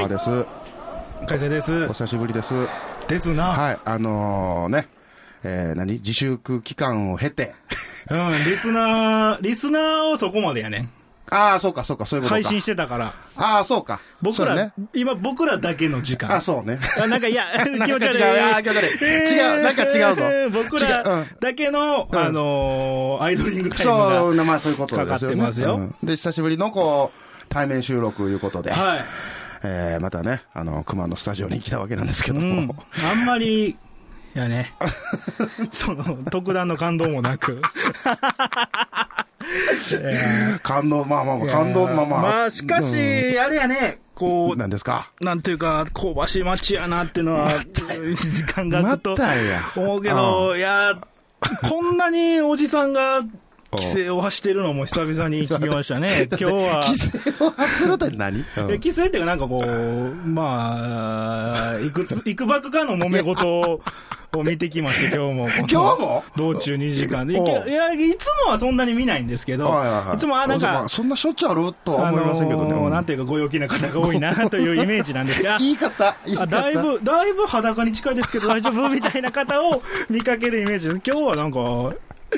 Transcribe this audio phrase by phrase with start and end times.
[0.00, 0.30] も、熊です。
[1.26, 1.88] 海星ですお。
[1.88, 2.54] 久しぶりです。
[3.08, 3.48] ですな。
[3.48, 4.88] はい、あのね、
[5.42, 5.94] えー、何？
[5.94, 7.54] 自粛期間を経て、
[8.10, 10.90] うん、リスナー、リスナーをそこまでやねん。
[11.32, 12.42] ああ、そうか、そうか、そういうことか。
[12.42, 13.12] 配信してたから。
[13.36, 14.00] ああ、そうか。
[14.20, 14.72] 僕ら、ね。
[14.92, 16.34] 今僕らだけの時間。
[16.34, 16.80] あそうね。
[17.00, 17.44] あなんかいや、
[17.86, 18.18] 気持ち悪い。
[18.18, 21.04] 違う気持ち悪い違うなんか違うぞ僕ら
[21.40, 24.44] だけの、うんあのーアイドリングタイムそう、が。
[24.44, 25.18] まあそういうことですよね。
[25.18, 29.04] かかってますようんで、久しぶりのこう、対面収録いうことで、はい。
[29.62, 32.76] えー、またね、あの、熊のスタジオに来たわけなんですけどうんも。。
[33.10, 33.76] あんまり、い
[34.34, 34.72] やね。
[35.70, 37.60] その、特段の感動もなく。
[40.02, 42.22] え感動、まあまあまあ、ー感動、まあまあ。
[42.22, 42.94] まあ、しかし、
[43.38, 45.10] あれやね、こうん、なんですか？
[45.20, 49.16] なんていうか、香ばしい街やなっていうのは、時間が空くと
[49.76, 50.94] 思うけど、いや、
[51.68, 53.22] こんなにおじさんが
[53.72, 56.26] 規制を発してるのも久々に聞きましたね。
[56.38, 56.84] 今日は。
[56.86, 63.80] 規制を発するって何、うんえ規制っていうかなんかこう、まあ、いくつ、いくばくかの揉め事を
[64.44, 65.48] 見てきまして、今日も。
[65.58, 66.24] 今日も？
[66.36, 67.34] 道中2時間で。
[67.34, 67.36] い
[67.72, 72.70] や、いつもはそんなに見ないんですけど、はいはいはいつもはなんかまあ、そんなしょっちゅうあるとは思いませんけどね。
[72.72, 76.42] あのーうんなんていうかご陽気な方が多いなというイメージなんですが、 言い方、言い方。
[76.42, 78.88] あだいぶ、だいぶ裸に近いですけど大丈夫？
[78.88, 81.58] みたいな方を見かけるイメージで、今日はなんか、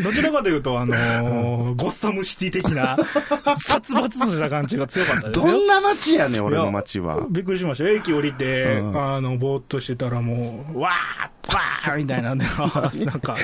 [0.02, 2.96] どちらかというと、あのーゴッサムシティ的な、
[3.60, 5.52] 殺伐とした感じが強かったですよ。
[5.52, 7.26] どんな街やねん、俺の街は。
[7.30, 7.88] びっくりしました。
[7.88, 13.34] 駅降りて、うんあの、ぼーっとしてたらもう、わーわーみたいなんで、 あなんか、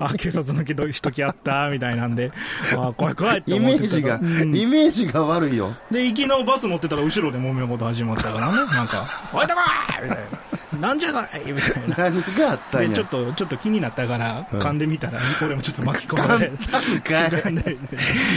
[0.00, 2.32] あ、警察の人人来やった、みたいなんで、
[2.76, 5.74] あ怖い怖いってイ思ってたメージが、うんイメージが悪いよ。
[5.90, 10.53] で、行きのバス乗ってたら後ろで揉め事始まったからね、なんか、おいたこーみたいな。
[10.80, 11.96] なんじゃないみたいな。
[12.10, 12.94] 何があったんで、や。
[12.94, 16.56] ちょっと、ちょっと気になったから、うん噛んでみたら、俺もちょっと巻き込まれて。
[17.00, 17.76] かい噛んで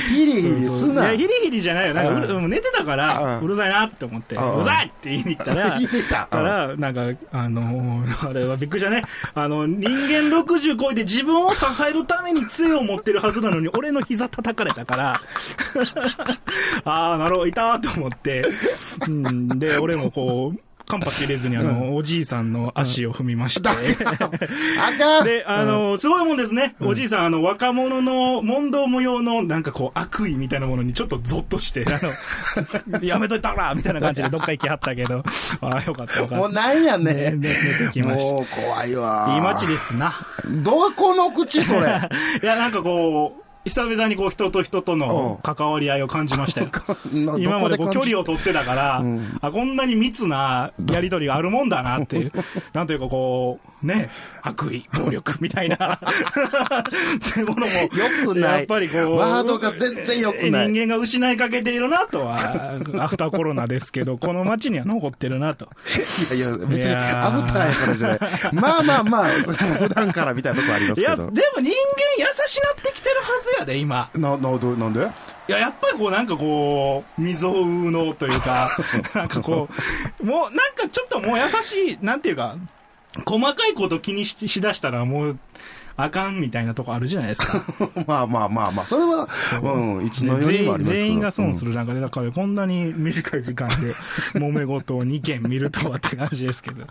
[0.10, 1.10] ヒリヒリすな。
[1.10, 1.94] いや、ヒリヒリじゃないよ。
[1.94, 9.04] なんかう寝てたから、うるさいなって思って、うるさいって言いに行ったら、言えたたら、なんか、あのー、 あれはびっくりしたね。
[9.34, 15.22] あの、人間60超えて自分を支えるために杖を持ってるはずなのに、俺の膝叩かれたから、
[16.86, 18.44] ああ、なるほど、いたーと思って、
[19.08, 23.74] うん、で、俺もこう、間髪入れずに、あの、おじいさんの足を踏みまして、あ
[24.98, 26.76] かんで、あの、すごいもんですね。
[26.80, 32.00] おじいさん、あの、若者の問答無用の、なんかこう、悪意みたいなものにちょっとゾッとして、あ
[32.92, 35.24] の、 やめといたらみたいな感じでどっか行きはったけど、
[35.62, 36.36] ああ、よかったよかった。
[36.36, 37.42] もうなんやねねん。
[37.42, 37.50] ね
[37.80, 38.34] 寝てきました。
[38.34, 39.28] もう怖いわ。
[39.36, 40.14] いい街ですな。
[40.64, 41.82] どこの口それ。
[42.42, 46.70] いや、なんかこう、久々にこう人と人との関わり合いを感じましたよ。
[47.40, 48.18] 今までこう距離を。
[48.18, 52.32] を取ってたから、うんあ、こんなに密なやりとりがあるもんだなっていう、
[52.74, 54.10] なんというかこう、ね、
[54.42, 56.00] 悪意、暴力みたいな、
[57.22, 62.38] そういうものも、よくないやっぱりこう、ワードが全然良くない人間が失いかけているなとは、
[63.00, 65.70] アフターコロナですけど、 この街には残ってるなと。
[66.36, 68.20] いやいや、別にアブターやからじゃない。
[68.54, 69.28] まあまあまあ、
[69.78, 71.38] 普段からみたいなとこありますいや、でけども。
[71.38, 71.72] 人間優
[72.48, 74.10] しなってきてるはずやで、今。
[74.16, 75.02] な、な、どなんで？
[75.02, 78.68] いや、やっぱりこうなんかこう、未曾有のというか、
[79.14, 79.70] なんかこ
[80.20, 82.56] う、もうなんかちょっともう優しい、なんていうか、
[83.26, 85.40] 細かいこと気にししだしたらもう、
[86.00, 87.64] あかんみたいなとこあるじゃないですか。
[88.06, 89.28] まあまあまあまあ、それは、
[89.64, 93.76] うん、いつのように全員もありますけど全員が損する中で、だからこんなに短い時間で
[94.40, 96.88] 揉め事を2件見るとはって感じですけど、 いい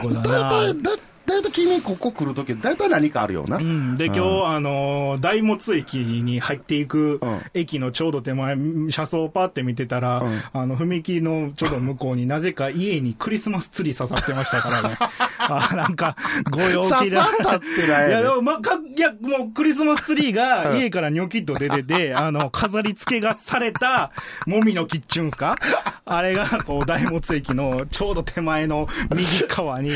[0.00, 0.22] とこだな。
[0.22, 3.56] だだだいたい君ここ来るとき、だいたい何かあるよな。
[3.56, 7.40] うん、で、今日、あのー大物駅に入っていくうん。
[7.54, 8.56] 駅のちょうど手前、
[8.90, 10.42] 車窓をパって見てたら、うん。
[10.52, 14.96] あの、踏切のちょうど向こうになぜか家にクリスマスツリー刺さってましたからね。
[15.38, 16.16] あなんか、
[16.50, 16.98] ご陽気だ。
[16.98, 24.12] 刺さったってないいや、でも、ま、か、いや、もうクリスマスツリーが家からニョキッと出てて、 あの、飾り付けがされた、
[24.46, 25.56] もみのキッチュンすか？
[26.04, 29.92] あれが、こう、大物駅のちょうど手前の右側に、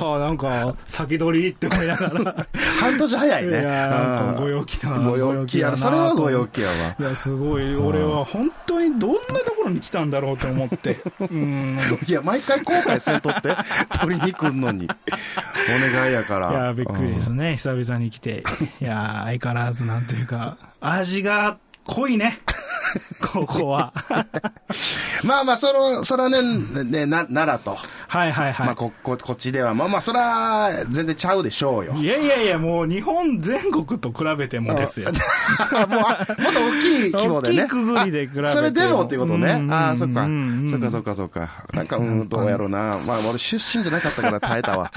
[0.00, 2.46] ああ、なんか、先取りって思いながら、
[2.80, 3.66] 半年早いね。
[4.38, 5.78] ご陽気なご陽気やな。
[5.78, 6.74] それはご陽気やわ。
[6.98, 11.00] いや、すごい、俺は本当にどんなところに来たんだろうと思って。
[11.20, 11.78] うん。
[12.06, 13.56] いや、毎回後悔せんとって、
[14.00, 14.88] 取りに来んのに。
[14.88, 16.50] お願いやから。
[16.50, 18.44] いや、びっくりですね、久々に来て。
[18.80, 22.40] いや、相変わらずなんというか、味が濃いね。
[23.20, 23.92] ここは。
[25.24, 26.42] まあまあ、その、そらね、
[26.84, 27.78] ね、な、奈良と。
[28.08, 28.66] はいはいはい。
[28.66, 31.94] まあ、こ、こ、こっちでは、まあまあ、そら、全然ちゃうでしょうよ。
[31.94, 35.10] いやいやいや、もう日本全国と比べてもですよ。
[35.88, 37.62] もう、あもっと大きい規模でね。
[37.62, 39.72] 大きいくぐりで比べてそれでもっていうことねうん。
[39.72, 40.68] ああ、そっかうん。
[40.70, 41.50] そっかそっかそっか。
[41.72, 42.98] なんか、うん、どうやろうな。
[43.06, 44.90] まあ、俺出身じゃなかったから耐えたわ。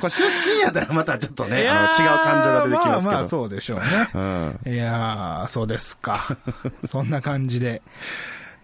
[0.00, 0.24] これ出
[0.54, 3.10] 身やったらまたちょっとね、あの、違う感情が出てきますけど。
[3.10, 3.84] まあまあ、そうでしょうね。
[4.64, 4.72] うん。
[4.72, 6.15] いやー、そうですか。
[6.86, 7.82] そんな感じで。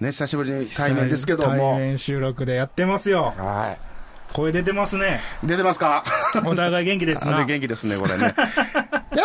[0.01, 1.77] ね、久しぶりに対面ですけど対も。
[1.77, 3.35] 面収録でやってますよ。
[3.37, 3.77] は
[4.33, 5.21] 声出てますね。
[5.45, 5.47] い。
[5.47, 6.05] 出てますか？
[6.47, 7.39] お互い元気ですあな。
[7.45, 8.25] で元気ですね、これね。
[8.25, 8.35] やっ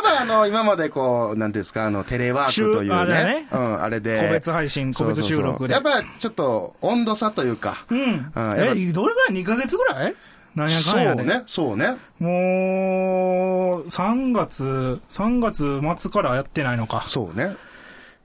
[0.03, 3.47] ぱあの、今までこう、なんていうんですか、あの、テレワークという週あれねね。
[3.51, 4.19] うん、あれで。
[4.19, 5.73] 個別配信、個別収録で。
[5.73, 7.85] そうそうそうやっぱちょっと温度差というか。
[7.89, 7.99] うん。
[8.01, 10.15] うんえ、どれぐらい ?2 ヶ月ぐらい？
[10.55, 11.23] なんやかそんやで。
[11.23, 11.95] うね、そうね。
[12.19, 17.03] もう、3月、3月末からやってないのか。
[17.07, 17.55] そうね。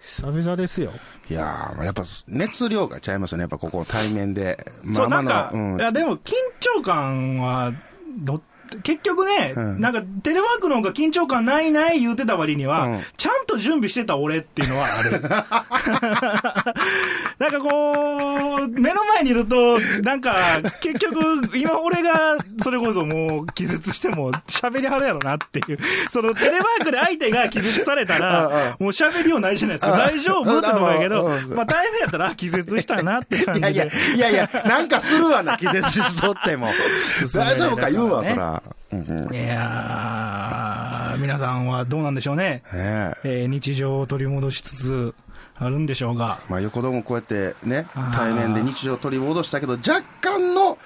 [0.03, 0.93] 久々ですよ。
[1.31, 4.59] いやー、やっぱ熱量がちゃいますよね、やっぱここ対面で。
[4.93, 7.73] そう、まあなんか、うんいや、でも緊張感は、
[8.19, 8.43] ど、
[8.83, 15.21] 結局ね、うんなんかテレワークの方が緊張感ないない言うてた割には、うんちゃんと準備してた俺っていうのはある。
[17.39, 25.79] なんかこう、目の前にいると、なんか、結局、今俺が、それこそもう気絶しても喋りはるやろなっていう。
[26.13, 29.97] そのテレワークで相手が気絶されたうんら、もう喋りようないじゃないですか。
[29.97, 33.73] 大丈夫ってとこやけどまあ対面やったらあ気絶したなって感じで。
[33.73, 36.71] いやいや、いやいや、なんかするわな、気絶しとっても。
[37.35, 38.62] 大丈夫か言うわ、そら。
[38.93, 42.63] うんうんいやー、皆さんはどうなんでしょうね。
[42.73, 45.15] ねええー日常を取り戻しつつ
[45.57, 46.41] あるんでしょうが。
[46.49, 50.79] まあ横でもこうやってね対面で日常を取り戻したけど、若干の、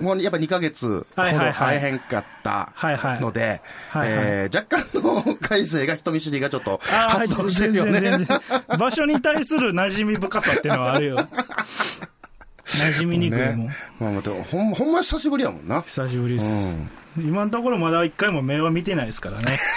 [0.00, 2.72] もうやっぱ2ヶ月ほど会えへんかった
[3.20, 3.60] ので、
[3.92, 8.26] 若干の改正が人見知りがちょっとあ発動して全るよね。
[8.78, 11.18] 場所に対する馴染み深さっていうのはあるよ。
[12.68, 13.66] 馴染みにくいもん。
[13.66, 14.10] ねまあ
[14.50, 15.82] ほんほんま久しぶりやもんな。
[15.82, 16.76] 久しぶりです。
[17.26, 19.58] 今のところまだ一回も目は見てないですからね。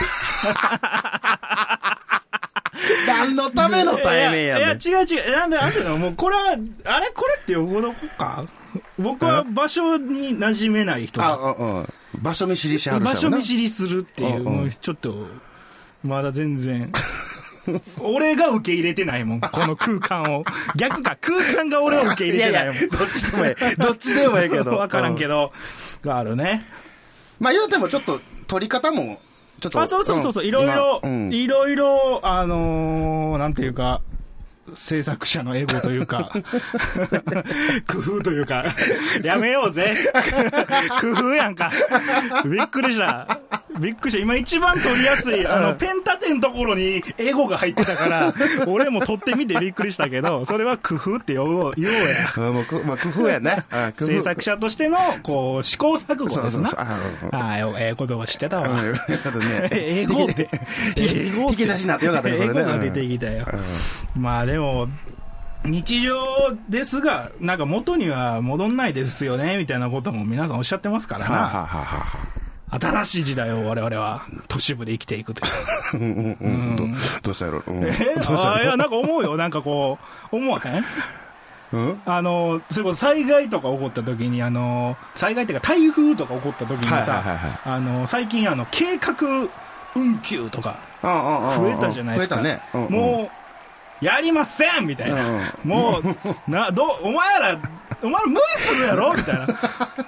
[3.08, 4.82] 何のための対面やいや、ねん。
[4.82, 5.38] いや違う違う。
[5.38, 8.46] なんで、なんていうのもうこれは、あれこれって呼ぶのか？
[8.98, 11.88] 僕は場所に馴染めない人あ、だうんうん。
[12.22, 13.44] 場所見知りしはる場所見り。
[13.44, 15.28] 知りするっていう、うんうんちょっと、
[16.04, 16.92] まだ全然。
[18.02, 20.44] 俺が受け入れてないもん、この空間を。
[20.76, 22.76] 逆か、空間が俺を受け入れてないもん。
[22.76, 23.76] どっちでもええ。
[23.76, 24.78] どっちでもええけど。
[24.78, 25.54] わからんけど。
[26.04, 26.66] ど、があるね。
[27.42, 29.20] まあ言うてもちょっと、取り方も、
[29.60, 29.82] ちょっと。
[29.82, 31.02] あ、そうそうそうそう、んいろいろ、
[31.32, 34.02] いろいろ、あのーなんていうか、
[34.74, 36.32] 制作者のエゴというか、
[37.92, 38.64] 工夫というか、
[39.24, 39.96] やめようぜ。
[41.02, 41.72] 工夫やんか。
[42.46, 43.40] びっくりした。
[43.80, 44.20] びっくりした。
[44.22, 48.34] 今一番撮りやすい、あの、ペン立てのところにエゴが入ってたから、
[48.68, 52.48] 俺も撮ってみてびっくりしたけど、それは工夫って言おう、言おうや。
[52.50, 53.66] うんもうくまあ、工夫やね。
[53.98, 56.70] 制作者としての、こう、試行錯誤ですな。
[56.78, 58.70] あうんああ、ええことを知ってたわ。
[58.70, 60.50] うんよかったね 英語って。
[60.98, 63.46] 英語って引き出しになってよかったね英語が出てきたよ。
[64.16, 64.88] まあでも、
[65.64, 66.16] 日常
[66.70, 71.70] ですが、なんか元には戻んないですよね、みたいなことも皆さんおっしゃってますからな。
[72.72, 75.50] 新しい時代を我々は都市部で生きていくとい
[75.98, 76.38] う。
[77.22, 77.84] どうしたやろうん。
[77.84, 78.90] えどうしたあいや、なん。
[78.90, 79.36] か思うよ。
[79.38, 79.50] なん。
[79.52, 79.98] かこ
[80.32, 80.86] う、思わへん。
[81.74, 82.02] うん。
[82.06, 87.24] あの、それこそ災害とか起こった時に、あの、災害っていうか台風とか起こった時にさ、
[87.66, 89.16] あの、最近あの、計画
[89.96, 92.42] 運休とか、増えたじゃないですか。
[92.42, 92.62] ね。
[92.74, 93.30] も
[94.02, 94.88] う、やりません。
[94.88, 95.24] みたいな。
[95.30, 95.32] う
[95.66, 95.70] ん。
[95.70, 96.00] も
[96.48, 97.60] う、な、ど、お前ら、
[98.04, 99.14] お前ら無理するやろ？
[99.14, 99.48] みたいな。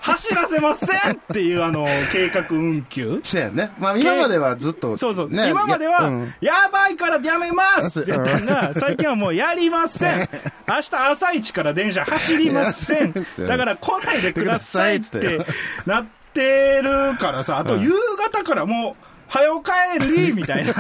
[0.02, 3.72] 走らせませんっていうあの、計画運休そうやね。
[3.80, 4.98] まあ今まではずっと。
[4.98, 5.30] そうそう。
[5.32, 10.30] ね今までは、やうんやばいからやめますって言ったのが、 最近はもうやりません。
[10.68, 13.14] 明日朝一から電車走りません。
[13.48, 15.46] だから来ないでくださいって
[15.86, 20.74] なってるからさ、あと夕方からもう、早よ帰りみたいな。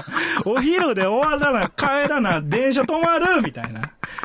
[0.44, 3.82] お昼で終わらな、帰らな、電車止まるみたいな。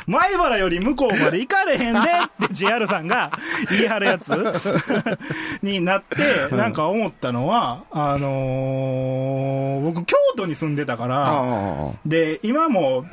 [0.08, 2.00] 前原より向こうまで行かれへんで
[2.46, 3.32] って JR さんが
[3.70, 4.30] 言い張るやつ
[5.62, 13.06] になって、なんか思ったのは、あのー僕京都に住んでたかあら、あで、今も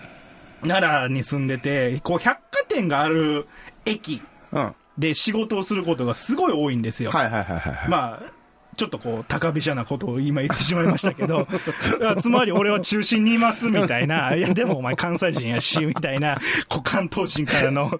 [0.66, 3.46] 奈良に住んでて、こう百貨店がある
[3.84, 4.22] 駅。
[4.98, 7.10] で仕事をすることがすごい多いんですよ。
[7.10, 7.88] はいはいはいはい。
[7.88, 8.22] まあ、
[8.76, 11.46] ちょっとこう、高飛車なことを今言ってしまいましたけど、
[12.20, 16.36] つまり俺は中心にいますみたいな、いやでもお前関西人やし、みたいな、
[16.70, 17.90] 股関東人からの、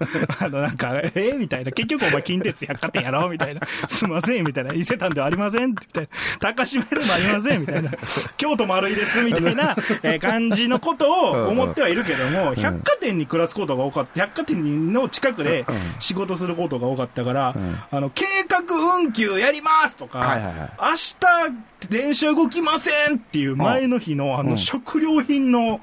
[0.41, 3.29] あのなんか、えみたいな、結局お前近鉄百貨店やろ？
[3.29, 6.09] みたいな、すいません、みたいな、伊勢丹ではありません、みたいな、
[6.41, 7.91] 高島屋でもありません、みたいな、
[8.37, 15.67] 京都丸いです、みたいな、 えー感じのことを思ってはいるけども、百貨店に暮らすことが多かった、百貨店の近くで
[15.99, 17.55] 仕事することが多かったから、
[17.91, 25.81] あの、計画運休やりますとか、はいはいはい明日電車動きませんっていう前の日のあの食料品の。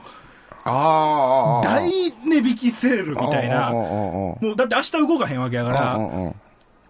[0.66, 5.96] 大値引きセールみたいな、もうだって明日動かへんわけやから、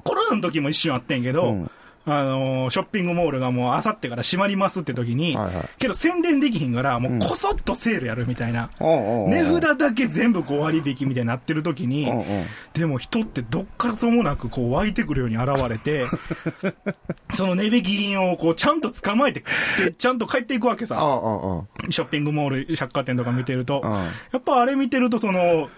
[0.03, 1.71] コロナの時も一瞬あってんけど、うん
[2.05, 8.69] あのーショッピングモールがもうあさってから閉まりますって時に、はいはいけど宣伝できひんから、もうこそっとセールやるみたいな。
[8.79, 12.11] おうおう値札だけ全部こう割引みたいになってる時に、
[12.73, 16.05] でも人ってどっからともなくこう湧いてくるように現れて、
[17.31, 19.43] その値引き品をこうちゃんと捕まえて、
[19.77, 20.97] でちゃんと帰っていくわけさ。
[21.89, 23.81] ショッピングモール、百貨店とか見てると。
[23.83, 25.69] うんやっぱあれ見てると、その、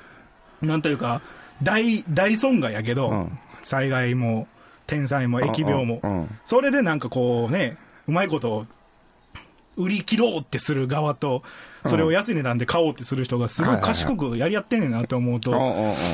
[0.62, 1.22] なんというか、
[1.63, 4.48] 大、大損害やけど、うん災害も、
[4.88, 6.30] 天災も、疫病も、うんうん。
[6.46, 8.66] それでなんかこうね、うまいこと、
[9.78, 11.44] 売り切ろうってする側と、
[11.86, 15.52] それを安い値段で買おうってする人がすごい賢くやり合ってんねんなって思うと、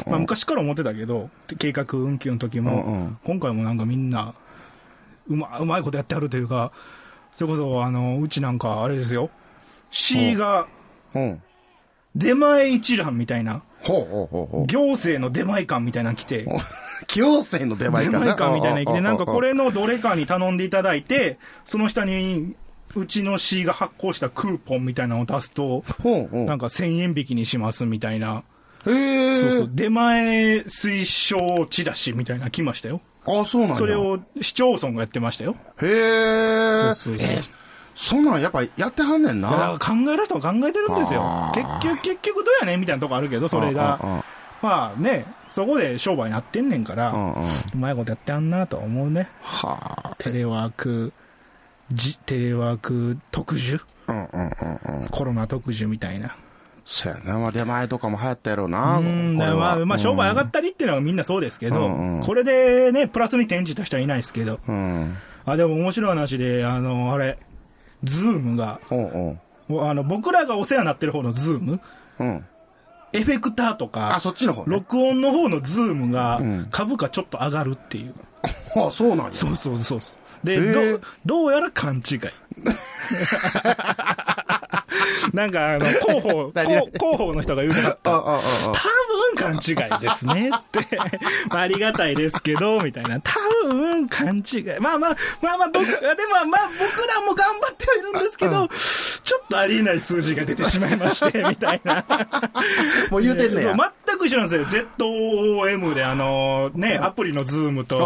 [0.06, 4.36] まあ、昔から思ってたけど、計画運休の時も、今回もなんかみんな、
[5.28, 6.72] うまうまいことやってはるというか、
[7.34, 9.30] それこそ、あの、うちなんか、あれですよ、
[9.90, 10.68] C が
[11.14, 11.42] うん。
[12.16, 13.62] 出前一覧みたいな。
[14.68, 16.46] 行政の出前館みたいなの来て、
[17.08, 19.50] 行政の出前出かな前館みたいなの来て、なんかこれ。
[19.50, 22.56] れのどれかに頼んでいただいて、その下に、
[22.96, 25.84] うちの C が発行したクーポンみたいなのを出すと。
[26.32, 28.44] なんか1000円引きにしますみたいな。
[28.84, 28.94] そう
[29.52, 33.02] そう、出前推奨チラシみたいなの来ましたよ。
[33.26, 33.76] あ、そうなんや。
[33.76, 33.96] それ。
[33.96, 35.56] を市町村がやってましたよ。
[35.82, 36.72] へえ。
[36.74, 37.42] そうそうそうえ
[37.94, 39.78] そんなんやっぱやってはんねんな。
[39.80, 41.52] 考える人は考えてるんですよあ。
[41.54, 44.24] 結ー局、結局どうやねんみたいなとこあるけど、それうんが。
[44.62, 47.44] まあね、そこで商売になってんねんから、うんうん。
[47.44, 47.46] う
[47.76, 49.30] まいことやってあんなとは思うね。
[49.42, 50.16] はあ。
[50.18, 51.14] テレワーク、
[51.92, 53.80] じテレワーク特需？
[54.08, 54.52] うんうん
[54.88, 55.08] うんうん。
[55.10, 56.36] コロナ特需みたいな。
[56.86, 57.40] そうやな。
[57.40, 58.98] まあ出前とかも流行ったやろうな。
[58.98, 65.16] うん、これはまあ、まあ、商売上がったりっていうのはみんなそうですけど、うんうんこれでね、プラスに転じた人はいないですけど、うん。
[65.46, 67.38] あ、でも面白い話で、あの、あれ、
[68.04, 69.38] ズームが、おう
[69.70, 69.86] おう。
[69.86, 71.80] あの、僕らがお世話になってる方のズーム、
[72.20, 72.46] うん。
[73.14, 74.68] エフェクターとかあ、、そっちの方ね。
[74.76, 78.14] 録音の方のズームがうん株価ちょっと上がるっていう。
[78.76, 79.34] あ、そうなんや。
[79.34, 80.18] そうそうそうそう。
[80.46, 82.20] で、へーど、どうやら勘違い。
[85.34, 88.12] なんか、あの、広報、 何広広報の人が言うなかった。
[88.12, 89.58] 多分勘違
[89.98, 90.88] いですねって。
[91.50, 93.20] まあありがたいですけど、みたいな。
[93.22, 93.34] 多
[93.70, 94.64] 分勘違い。
[94.80, 98.70] まあまあ、まあまあ僕、でもまあ僕らも頑張ってはいるんですけど、
[99.28, 102.06] ちょっとありえない数字が出てしまいまして、 みたいな。
[103.12, 104.86] もう言うてんねや全く一緒なんですよ。
[104.98, 108.04] ZOOM で、あの、ね、アプリのズームと、ま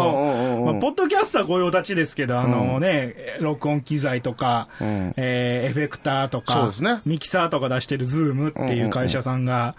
[0.72, 9.76] あ、ポッドキャスター御用立ちですけど、あのね、録音機材とか、うんえーエフェクターとか、ねミキサーとか出してるズームっていう会社さんが、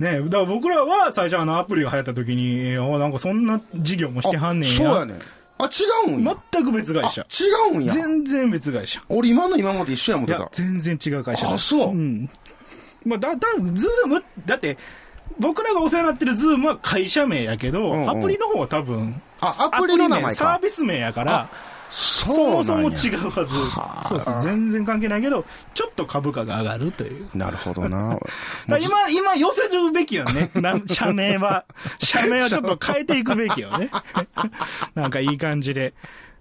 [0.00, 4.76] ね、だから僕らは最初あのアプリが流行った時に、えーあなんかそんな事業もしてはんねんや。
[4.76, 5.16] そうやねん。
[5.58, 6.36] あ、違うんや。
[6.50, 7.22] 全く別会あ社。
[7.22, 7.92] 違うんや。
[7.92, 9.02] 全然別会社。
[9.08, 10.48] 俺今の今まで一緒や思ってた。
[10.52, 12.28] 全然違う会社だあそうん
[13.04, 14.78] まあ、だ、多分ズーム、だって、
[15.38, 21.48] 僕らがお世話になってるズームは会社名やけど、うんうんアプリの方は多分、あアプリの名前かサービス名やから、
[21.92, 23.54] そそもそも違うはず。
[24.08, 25.44] そうそう、全然関係ないけど、
[25.74, 27.28] ちょっと株価が上がるという。
[27.34, 28.18] なるほどな。
[28.80, 30.50] 今、今寄せるべきよね。
[30.86, 31.66] 社名は。
[31.98, 33.90] 社名はちょっと変えていくべきよね。
[34.96, 35.92] なんかいい感じで。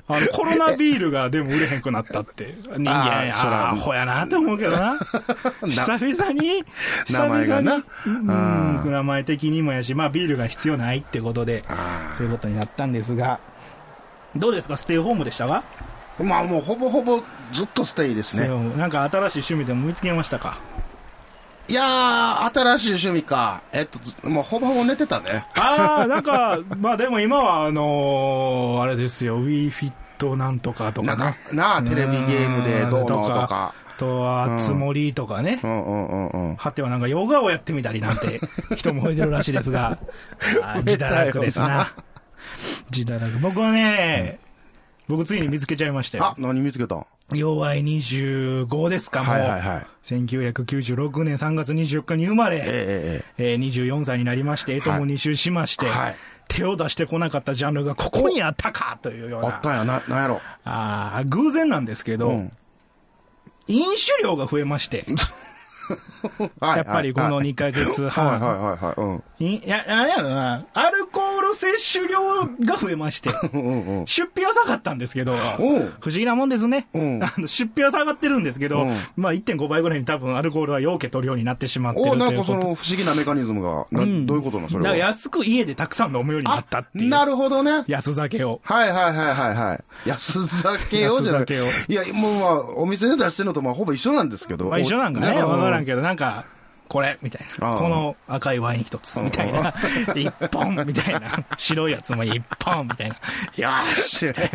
[0.08, 2.56] あの、コロナビールがでも売れへんくなったって。
[2.78, 4.98] 人間、あーそらあアホやなって思うけどな。
[5.68, 6.64] 久々に、
[7.06, 13.40] 久名前がな々に、うん、名前的にもやし、まあビールが必要ないってことで、あそういうことになったんですが、
[14.36, 14.78] どうですか？
[14.78, 17.22] ステイホームでしたか、ーまあもうほぼほぼ
[17.54, 18.48] ずっとステイですね。
[18.78, 20.58] なんか新しい趣味でも見つけましたか？
[21.68, 23.62] いやー、新しい趣味か。
[23.72, 25.46] えっと、ずもうほぼほぼ寝てたね。
[25.56, 33.74] ああ、なんか、 まあでも今は、あのーあれですよ、WeFit なんとかとかなんねか。、なあ、テレビゲームでどうのとか。
[33.98, 35.60] あとは、つもりとかね。
[35.64, 36.56] うんうんうんうん。
[36.58, 38.42] はてはなんかヨガをやってみたりなんて
[38.76, 39.98] 人もいるらしいですが、
[40.84, 41.94] 自堕落ですな。
[42.96, 43.40] 自堕落。
[43.40, 44.40] 僕はね、
[45.08, 46.36] 僕ついに見つけちゃいましたあよ、。
[46.38, 47.06] 何見つけたん？
[47.34, 49.36] 弱い25ですか、もう。
[49.36, 49.86] はいはいはい。
[50.04, 56.16] 1996年3月24日に生まれ、ええええー24歳になりまして、えとも2周しまして、はい
[56.48, 60.42] 手を出してこなかったジャンルがここにあったかというようなあっ、たんや、な、なんやろ？
[60.66, 62.52] あー偶然なんですけど、うん
[63.68, 65.16] 飲酒量が増えまして、は い
[66.62, 69.56] やっぱりこのはい2ヶ月はい半、はいはいはい。
[69.56, 72.22] いや、なんやろな、アルコール摂取量
[72.64, 73.62] が増えまして、 うん。
[73.62, 74.08] うんうん。
[74.08, 76.88] 出費は下がったんですけど、不思議なもんですね。
[76.94, 82.54] うん あの出費は下がってるんですけど、うんまあ1.5倍ぐらいに多分アルコールは容器取るようになってしまってるおということ。
[82.54, 85.08] なんかその不思議なメカニズムが、どういうことなのそだかられは。
[85.08, 87.10] 安く家でたくさん飲むようになったっていう。
[87.10, 87.84] なるほどね。
[87.88, 88.62] 安酒を。
[88.64, 90.10] はいはいはいはいはい。
[90.10, 94.70] 安酒をじゃなく安酒をいや、もうまあ、お店で出してるのとまあほぼ一緒なんですけど。
[94.70, 96.46] まあ一緒なんかね、うわからんけど、なんか、
[96.92, 97.78] これ、みたいな。
[97.78, 99.74] この赤いワイン一つ、みたいな。
[100.14, 101.46] 一本、みたいな。
[101.58, 103.16] 白いやつも一本、みたいな。
[103.56, 104.50] よーし、みたい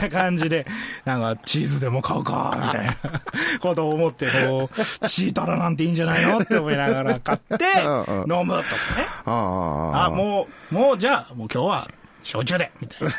[0.00, 0.66] な感じで、
[1.04, 2.96] なんか、チーズでも買うか、みたいな
[3.60, 9.06] ことを思って、こう、チータラなんていいんじゃないのって思いながら買って、飲むとかね。
[9.26, 11.88] あああああ、もう、もうじゃあ、もう今日は、
[12.22, 13.14] 焼酎で、みたいな。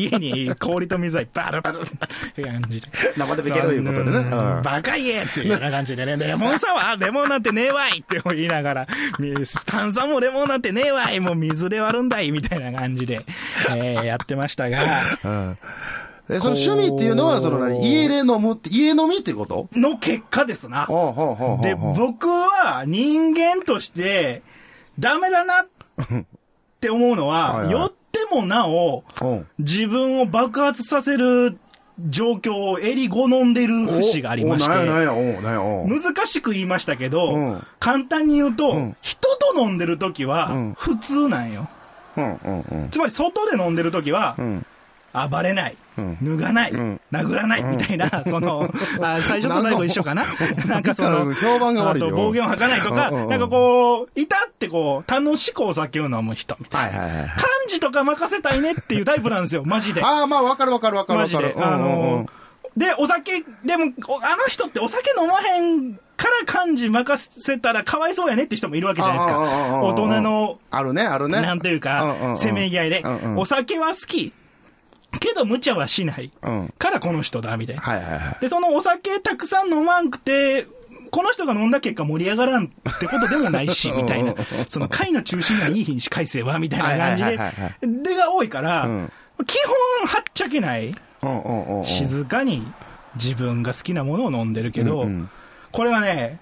[0.00, 2.88] 家に氷と水はいっぱいある、って感じで。
[3.16, 4.10] 生でもいけるいうことでね。
[4.10, 4.62] うんうん。
[4.62, 8.86] バカ言えっていうような感じでね、レモンサワーレモンなんてねえわいって言いながら、
[9.18, 9.34] み
[9.66, 13.24] 炭酸もレモンなんてねえわいもう水で割るんだいみたいな感じで、
[13.70, 14.82] えーやってましたが、
[15.24, 15.58] う ん
[16.28, 19.68] えその趣味っていうのは、その何、家で飲むって、家飲みっていうこと？
[19.72, 20.86] の結果ですな。
[21.60, 24.42] で、僕は人間として、
[24.98, 25.66] ダメだなっ
[26.80, 27.72] て思うのは、はいはい。
[27.72, 29.46] よってもなお、うん。
[29.58, 31.58] 自分を爆発させる
[32.08, 37.66] 状況を襟好んでる節がありまして、難しく言いましたけど、うん。
[37.78, 38.96] 簡単に言うと、ん。
[39.00, 40.74] 人と飲んでる時うはん。
[40.78, 41.68] 普通なんよ。
[42.90, 44.66] つまり外で飲んでる時は、うん
[45.12, 46.18] 暴れない、うん。
[46.38, 47.00] 脱がない、ん。
[47.12, 50.24] 殴らないみたいな、 その、あ最初と最後一緒かな。
[50.66, 52.08] なんかその、評判が悪いよ。
[52.08, 56.98] あと暴言を吐かないとか、なんかこう、いたってこう、楽しくお酒を飲む人みたいな。
[56.98, 57.08] 漢
[57.68, 60.02] 字とか任せたいねっていうタイプなんですよ、マジで。
[60.02, 61.48] ああ、まあ、わかるわかるわかるわかる。。
[61.48, 61.64] マジで。
[61.64, 62.42] あのー
[62.76, 69.82] で、お酒、でも、おあの人ってお酒飲まへんから漢字任せたらかわいそうやねって人もいるわけじゃないですか。
[69.82, 71.40] 大人のあるね、あるね。
[71.42, 73.02] なんていうかせめぎ合いで。
[73.36, 74.32] お酒は好き、
[75.18, 76.74] けど無茶はしないうん。
[76.78, 77.82] からこの人だ、みたいな。
[77.82, 78.36] はいはいはい。
[78.40, 80.66] で、そのお酒たくさん飲まんくて、
[81.10, 84.34] この人が飲んだ結果盛り上がらんってことでもないし、みたいな。
[84.68, 87.38] その会の中心がいい品種改正は、みたいな感じで、
[88.10, 89.12] でが多いから、うん
[89.44, 90.94] 基本はっちゃけない。
[91.84, 92.66] 静かに
[93.16, 95.30] 自分が好きなものを飲んでるけど、うんうん
[95.72, 96.38] これはね、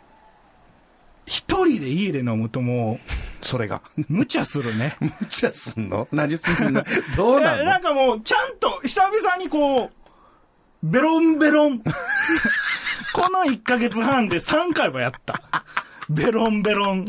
[1.31, 2.99] 一人で家で飲むとも
[3.41, 3.83] それが。
[3.97, 4.97] う、無茶するね。
[5.01, 6.09] 無茶すんの？
[6.11, 6.83] 何すんの？
[7.17, 9.91] どうなえなんのかもう、ちゃんと、久々にこう、
[10.83, 11.79] ベロンベロン。
[13.15, 15.41] この1ヶ月半で3回はやった。
[16.09, 17.07] ベロンベロン。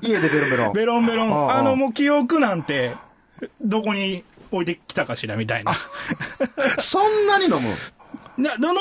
[0.00, 0.72] 家でベロベロ。
[0.72, 1.50] ベロンベロン。
[1.50, 2.96] あああの、もう記憶なんて、
[3.60, 5.74] どこに置いてきたかしらみたいな。
[6.78, 7.58] そんなに飲む？
[8.42, 8.74] な飲んでる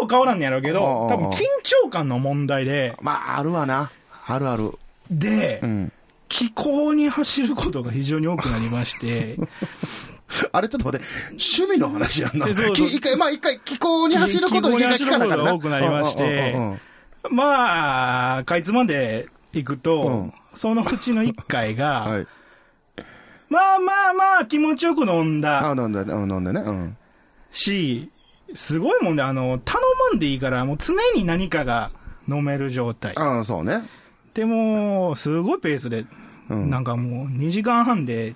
[0.00, 3.92] 量変わらんねやろうけど、多分緊張感の問題で、まあ、あるわな。
[4.26, 4.72] あるある。
[5.10, 5.92] で、うん。
[6.28, 9.36] 気候に走ることが非常に多くなりまして、
[10.52, 12.48] あれちょっと待って、趣味の話やんな。
[12.48, 16.78] えそうそうき一回、まあ一回、気候に走ることを一回聞かなあかんな気候に走ることが多くなりまして
[17.30, 22.26] まあ、かいつまんでいくと、うんそのうちの1回が、 はい。
[23.48, 26.60] まあまあまあ気持ちよく飲んだあ、飲んで、うん飲んでね。
[26.60, 26.96] うん。
[27.50, 28.10] し、
[28.54, 29.80] すごいもんで、あの、頼
[30.12, 31.90] まんでいいから、もう常に何かが
[32.28, 33.14] 飲める状態。
[33.16, 33.82] ああ、そうね。
[34.34, 36.04] でも、すごいペースで、
[36.50, 36.70] うん。
[36.70, 38.34] なんかもう2時間半で、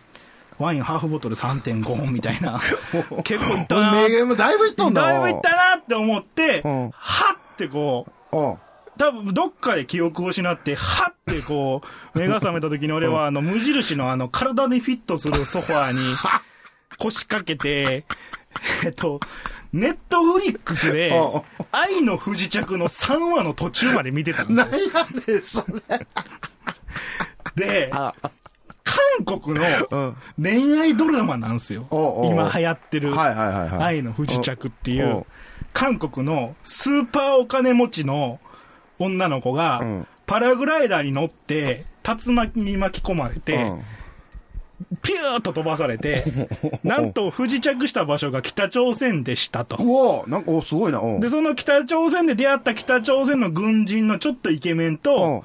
[0.58, 2.60] ワインハーフボトル3.5本みたいな、
[3.24, 3.92] 結構いったな。
[3.92, 5.02] 名言もだいぶいっとんだ。
[5.02, 6.90] だいぶいったなって思って、うん。
[6.90, 8.58] はってこう、おう
[8.98, 11.82] 多分どっかで記憶を失って、はってこ
[12.14, 15.98] う、目が覚めた時に俺はあの無印のあの体にフィットするソファーに
[16.98, 18.04] 腰掛けて、
[18.84, 19.20] えっと、
[19.72, 21.12] ネットフリックスで
[21.72, 24.66] 愛の不時着の3話の途中まで見てたんですよ。
[24.72, 26.06] 何やねん、それ。
[27.54, 28.14] で、あ、
[28.84, 30.16] 韓国のうん。
[30.42, 31.86] 恋愛ドラマなんですよ。
[32.24, 33.12] 今流行ってる。
[33.18, 35.26] 愛の不時着っていおうう、
[35.72, 38.40] 韓国のスーパーお金持ちの
[38.98, 43.82] 女の子がうん、パラグライダーに乗って、竜巻に巻き込まれて、うん
[45.02, 46.24] ピューッと飛ばされて、
[46.84, 49.76] なんと不時着した場所が北朝鮮でしたと。
[49.80, 51.00] うわなんか、おすごいな。
[51.18, 55.44] で、その北朝鮮で出会った北朝鮮の軍人のちょっとイケメンうんと、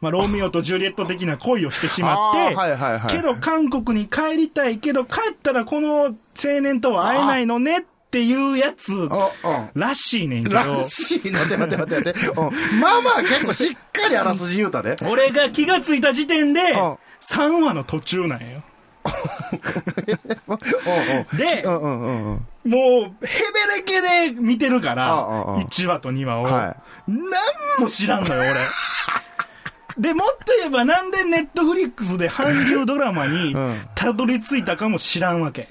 [0.00, 3.10] まあ、ロミオとジュリエット的な恋をしてしまって、はいはいはい。
[3.10, 6.14] けど韓国に帰りたいけど帰ったらこの青
[6.60, 9.08] 年とは会えないのねっていうやつ。
[9.74, 11.30] らしいねんけど、らしい。
[11.30, 12.28] 待って待って待って待って。
[12.28, 14.96] うんまあまあ結構しっかりあらすじ言うたで。
[15.08, 18.64] 俺が気がついた時点でうん3話の途中なんよ。
[21.36, 22.32] でう、んうんうん
[22.64, 22.70] うん。
[22.70, 22.78] も
[23.22, 24.00] う、ヘベレケ
[24.32, 26.42] で見てるから、あああ1話と2話を。
[26.44, 27.20] は何
[27.78, 28.52] も知らんのよ、俺。
[29.98, 35.68] で、もっと言えばなんでネットフリックスで韓流ドラマにうんたどり着いたかも知らんわけ。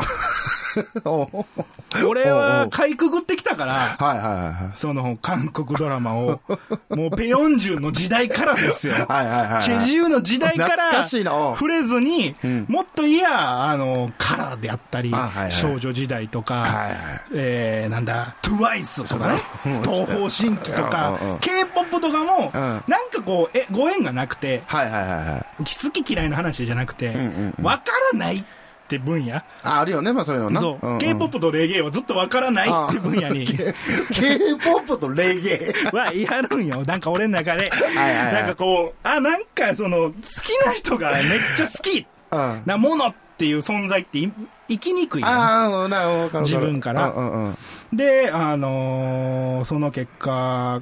[2.07, 4.53] 俺はうかいくぐってきたから、はいはいはいはい。
[4.75, 6.39] その韓国ドラマを、
[6.89, 8.93] もうペヨンジュの時代からですよ。
[9.07, 9.61] はいはいはいはい。
[9.61, 12.65] チェジュの時代か懐ら触れずに、うん。
[12.67, 19.73] もっといや、あの、カラーであったり、あはいはい少女時代とか、はいはいえー、なんだ、トゥワイスとかね、うん。
[19.83, 22.83] 東方神起とか K-POP とかも、うん。
[22.87, 25.45] なんかこう、え、ご縁がなくて、はいはいはいはい。
[25.59, 27.63] 好き嫌いの話じゃなくて、わ、んうんうん。
[27.63, 27.81] か
[28.13, 28.60] らないって
[28.99, 30.59] 分野、あ、あるよね、まあそういうのな。
[30.61, 33.45] そう、んん K-POP とレゲエはずっとわからないって分野に。
[33.45, 35.73] K-POP とレゲエ。
[35.95, 36.83] はやるんよ。
[36.85, 37.69] なんか俺の中で。
[37.69, 41.21] はいはいなんかこう、あ、なんかその、好きな人がめっ
[41.55, 42.61] ちゃ好きうん。
[42.65, 44.31] なものっていう存在ってい
[44.69, 46.43] 生きにくいよねああ、なるほどわかる。
[46.45, 47.55] 自分からうんうんうん。
[47.97, 50.81] で、あのーその結果、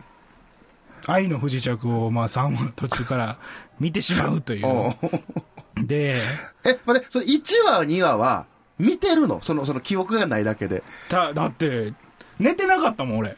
[1.08, 3.38] 愛の不時着を、まあ、3話の途中から
[3.80, 4.66] 見てしまうという。
[5.80, 6.16] で、
[6.66, 8.46] え、待って、それ1話、2話は、
[8.78, 9.42] 見てるの？
[9.42, 10.84] その、その記憶がないだけで。
[11.10, 11.94] だ、だって、
[12.40, 13.38] 寝てなかったもん、俺。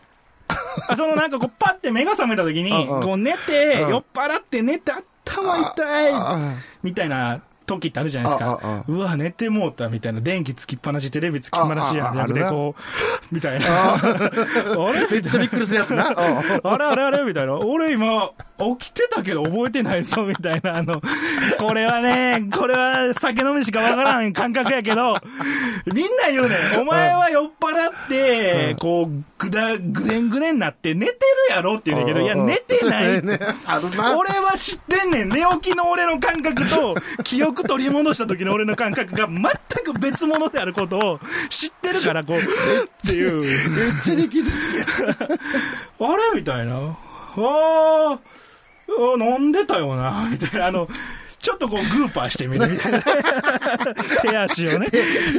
[0.89, 8.83] あ そのなんかこう、パッて目が覚めた時に、こう寝て、うん酔っ払って寝て頭痛いあみたいな時ってあるじゃないですか。
[8.87, 10.19] うわ、寝てもうたみたいな。
[10.21, 12.13] 電気つきっぱなし、テレビつきっぱなしやん。
[12.13, 12.81] じゃなくて、あああるなこう、
[13.33, 13.65] みたいな。
[13.93, 14.01] あ あ
[14.93, 15.07] れ？
[15.09, 16.09] めっちゃびっくりするやつな。
[16.09, 17.23] うんあれあれあれ？
[17.23, 17.53] みたいな。
[17.55, 18.31] 俺今、
[18.77, 20.77] 起きてたけど覚えてないぞ、みたいな。
[20.77, 21.01] あの、
[21.59, 25.17] これはね、これは酒飲みしかわからん感覚やけど、
[25.85, 26.81] みんな言うねん。
[26.81, 31.11] お前は酔っ払って、こう、ぐだ、ぐでんぐでんになって寝て
[31.49, 33.21] るやろって言うんだけど、いや、寝てない。
[33.21, 35.29] 俺は知ってんねん。
[35.29, 39.43] 寝起きの俺の感覚と、記憶取り戻した時の俺の感覚が全
[39.83, 41.19] く別物であることを
[41.49, 42.41] 知ってるから、こう、っ
[43.09, 43.41] ていう。
[43.41, 44.85] めっちゃ力説や。
[45.99, 46.39] あれ？
[46.39, 46.75] みたいな。
[46.75, 48.19] あーあ、
[49.19, 50.67] 飲んでたよな、 みたいな。
[50.67, 50.87] あの、
[51.39, 53.01] ちょっとこう、グーパーしてみるみたいな。
[54.21, 54.87] 手足をね。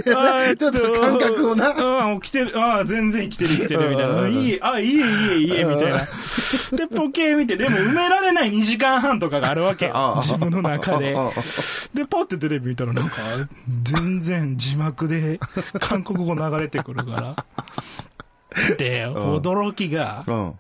[0.08, 2.58] あーちょっと感覚をなうん、起きてる。
[2.58, 4.22] ああ、全然生きてる生きてる、みたいな。
[4.22, 6.00] うんいい、あ、いいえ、いいえ、いいえ、みたいな。
[6.76, 10.14] で、ポケ見て、でも埋められない2時間半とかがあるわけよ。
[10.20, 11.16] 自分の中で。
[11.94, 13.16] で、パッてテレビ見たらなんか、
[13.84, 15.38] 全然字幕で
[15.78, 17.36] 韓国語流れてくるから。
[18.76, 20.52] で、驚きが、うん。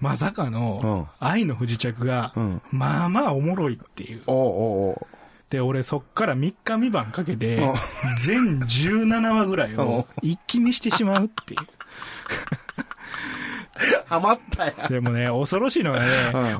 [0.00, 4.22] まさかの、愛の不時着がうん、まあまあおもろいっていう。
[5.50, 7.72] で、俺そっから3日3晩かけてうん、
[8.24, 11.60] 全17話ぐらいを一気見してしまうっていう。
[14.06, 14.72] ハマったや。
[14.88, 16.06] でもね、恐ろしいのがね、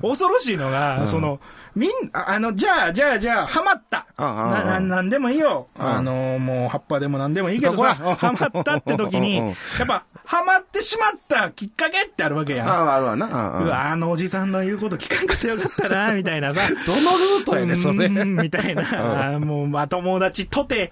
[0.03, 0.11] うん。
[0.11, 1.07] 恐ろしいのが、うん。
[1.07, 1.41] その、
[1.75, 4.07] みん、ああの、じゃあ、じゃあ、じゃあ、ハマった。
[4.19, 5.69] な、な、なんでもいいよ。
[5.77, 5.87] うん。
[5.87, 9.49] あの、もう、葉っぱでもなんでもいいけどさ、 ハマったって時に、うん。
[9.49, 12.69] やっぱ、ハマってしまったきっかけってあるわけやん。
[12.69, 13.27] ああ、あるわな。
[13.27, 16.61] うわ、あのおじさんの言うこと聞かんかったよ かったな、みたいなさ。
[16.69, 18.09] どのルートやねん、それ。
[18.09, 19.39] みたいな。
[19.41, 20.91] もう、まあ、友達とて、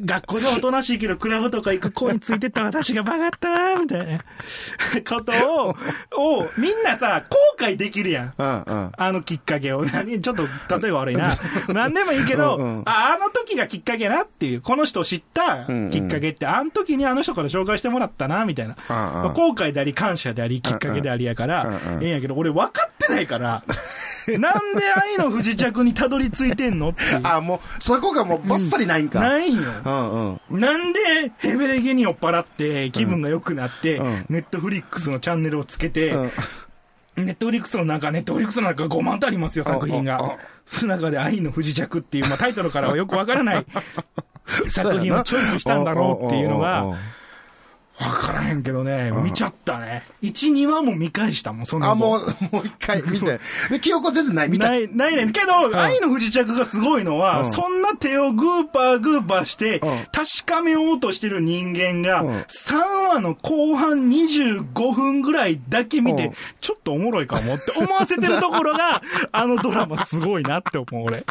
[0.00, 4.18] 学校でおとなしいけど、クラブとか行く子についてった私がバカったな、みたいな
[5.08, 5.32] こと
[5.66, 5.68] を、
[6.40, 8.34] を、みんなさ、後悔できるやん。
[8.36, 8.92] うんうん。
[8.96, 9.84] あのきっかけを。
[9.84, 10.42] 何ちょっと、
[10.80, 11.36] 例えば悪いな。
[11.72, 18.76] 何でもいいけど、うんうんあ、あの時がきっかけなっていう、この人を知ったきっかけって、あの時にあの人から紹介してもらったな、みたいな。
[18.88, 23.62] うんうんまあ後悔であり、感謝であり、きっかけでありやから、うんうんええんやけど、俺分かってないから、
[24.38, 27.20] なんで愛の不時着にたどり着いてんのっていう。
[27.26, 29.20] あ、もう、そこがもうばっさりないんか。
[29.20, 29.62] ないんよ。
[29.84, 30.60] うんうん。
[30.60, 31.00] なんで
[31.38, 36.30] ヘベレゲに酔っ払って気分が良くなって、うんネットフリックスのチャンネルをつけて、うん
[37.16, 40.36] ネットフリックスの中、ネットフリックスの中5万とありますよ、作品が。
[40.66, 43.66] その中で愛の不時着っていう、まあタイトルからはよくわからない
[44.68, 46.96] 作品をチョイスしたんだろうっていうのが、
[48.00, 50.02] わからへんけどね、見ちゃったね。
[50.22, 53.38] 1、2話も見返したもん、その後あ、もう、もう一回見て。
[53.70, 54.48] で、記憶は全然ない。
[54.48, 54.68] 見た。
[54.68, 55.30] ない、ないねん。
[55.30, 60.10] けど、愛の不時着がすごいのは、うんそんな手をグーパーグーパーして、ん確
[60.44, 71.24] かめようとしてる人間が、うん3話の後半25分ぐらいだけ見て、うんちょっとおもろいかもって思わせてるところが、 あのドラマすごいなって思う、俺。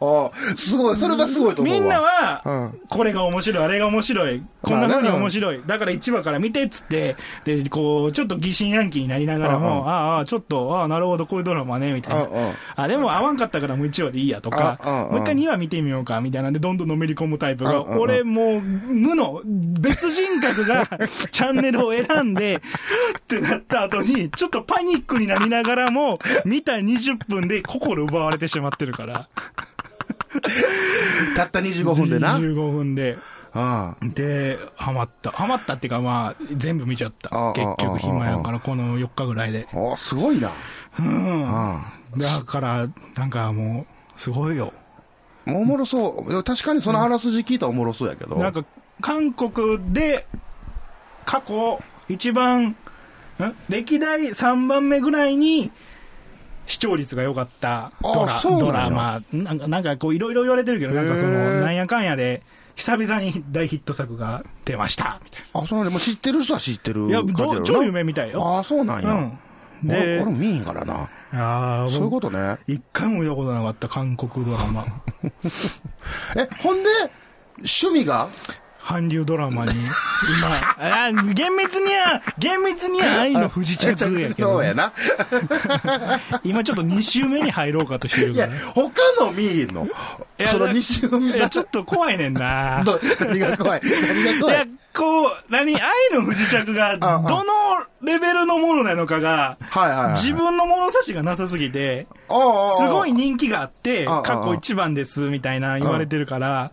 [0.00, 0.96] あすごい。
[0.96, 1.80] それがすごいと思うわ。
[1.80, 12.28] みんなは、うんこれが面白い、あれが面白い、こんな風に面白い、だから1話から見てっつって、で、こう、ちょっと疑心暗鬼になりながらうんも、ああ、ちょっと、ああ、なるほど、こういうドラマね、みたいな。
[12.76, 14.78] あ、でも合わんかったからもう1話でいいやとか、
[15.10, 20.86] もう一回2話見てみようか、みたいなんで、どんどんのめり込むタイプが、俺もう、無の、別人格が
[21.30, 29.11] チャンネルを選んで、ってなった後に、ちょっとパニックになりながらも、見た20分で心奪われてしまってるから。
[31.36, 32.38] たった25分でな。
[32.38, 33.18] 25分で。
[33.54, 35.30] あで、ハマった。
[35.30, 37.52] ハマったっていうか、まあ、全部見ちゃったああ。
[37.52, 39.68] 結ああ局暇やから、この4日ぐらいで。
[39.72, 39.76] あ。
[39.76, 40.50] おすごいな。
[40.98, 41.44] うん。
[41.46, 44.72] あだから、なんかもう、すごいよ。
[45.46, 46.44] おもろそう。
[46.44, 48.36] 確かにそのあらすじ聞いたらおもろそうやけど。
[48.36, 48.64] なんか、
[49.00, 50.26] 韓国で、
[51.26, 52.76] 過去、一番、ん？
[53.68, 55.70] 歴代3番目ぐらいに、
[56.72, 59.22] 視聴率が良かったドラドラマ。
[59.30, 62.42] なんか、なんかこう、いろいろ言われてるけど、なんかそへの、ーなんやかんやで、
[62.76, 67.08] 久々に大ヒット作が出ました、みたいあ、そうなんで、もう知ってる人は知ってるな。
[67.08, 67.22] いや、
[67.62, 68.42] 超有名みたいよ。
[68.42, 69.12] ああ、そうなんや。
[69.12, 69.38] うん。
[69.84, 71.08] 俺で俺、も見えへんからな。
[71.34, 72.56] ああ、そういうことね。
[72.66, 74.86] 一回も見たことなかった、韓国ドラマ。
[76.36, 76.88] え、ほんで、
[77.58, 78.28] 趣味が？
[78.84, 79.72] 韓流ドラマに、
[80.38, 83.86] 今、あ厳密には、厳密には愛の不時着
[84.20, 84.92] やけどそう、やな。
[86.44, 89.88] 今ちょっと2週目に入ろうかとしてるいやから。、他の見えへんの。
[90.36, 92.82] やそのだ2週目いや、ちょっと怖いねんな。
[92.84, 93.80] ど何が怖い？
[93.82, 94.34] 何がい？
[94.34, 97.08] や怖い、こう、何、愛の不時着が、ど
[97.44, 97.44] の
[98.02, 99.56] レベルのものなのかが。
[100.16, 106.72] 自分の物差しがなさすぎて、すごい人気があって、過去一番です、みたいな言われてるから、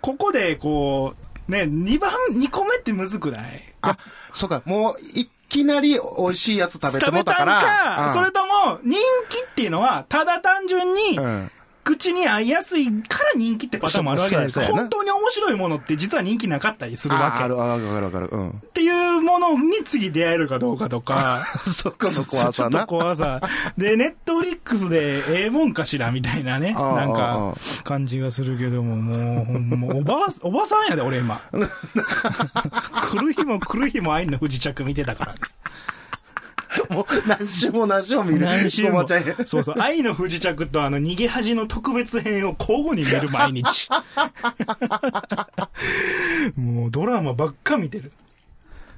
[0.00, 3.74] ここで、こう、ね、2番、2個目ってむずくない？
[3.82, 3.96] あ、
[4.32, 7.60] そうか、もう、いきなり美味しいやつ食べてもうたかんら。
[7.60, 11.50] か、うんそれとも、人気っていうのは、ただ単純に、うん。
[11.84, 17.44] 口に合いやすいから人気ってパターンもあるわけですそうそうやな本当に面白いものって実は人気なかったりするわあ、け。
[17.44, 18.28] ある、っあわかるわかる。
[18.32, 18.62] うん。
[18.72, 21.40] ていうものに次出会えるかどうかとか。
[21.70, 22.86] そこの怖ちょっとさな。
[22.86, 23.40] 怖さ。
[23.76, 26.72] で、ネットフリックスでええもんかしらみたいなね。
[26.72, 31.40] なんかあ、感じがするけども、もう、ほんま、おばあ、おばさんやで、俺今。
[33.12, 35.38] 来る日も来る日も愛の不時着見てたからね。
[36.90, 38.40] もう、何週も何週も見る。
[38.40, 39.04] 何週も。
[39.46, 39.74] そうそう。
[39.78, 43.88] 愛の不時着とあの、逃げ恥の特別編を交互に見る毎日。
[46.56, 48.12] もうドラマばっか見てる。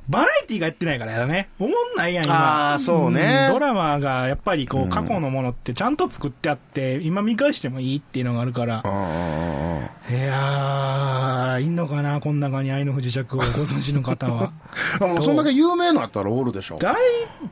[0.08, 1.48] バラエティがやってないからやらね。
[1.58, 2.74] 思んないやん、今。
[2.74, 8.88] あーそうねんドラマがやっぱりこう、過去のものってちゃんと作ってあって、今見返してもいいっていうのがあるからあ。
[8.88, 14.52] ああいやー、いんのかな、こん中に愛の不時着をご存知の方は。
[15.00, 15.06] あ あ。
[15.08, 16.76] もう、そんだけ有名なやったらおるでしょ。
[16.76, 16.94] 大、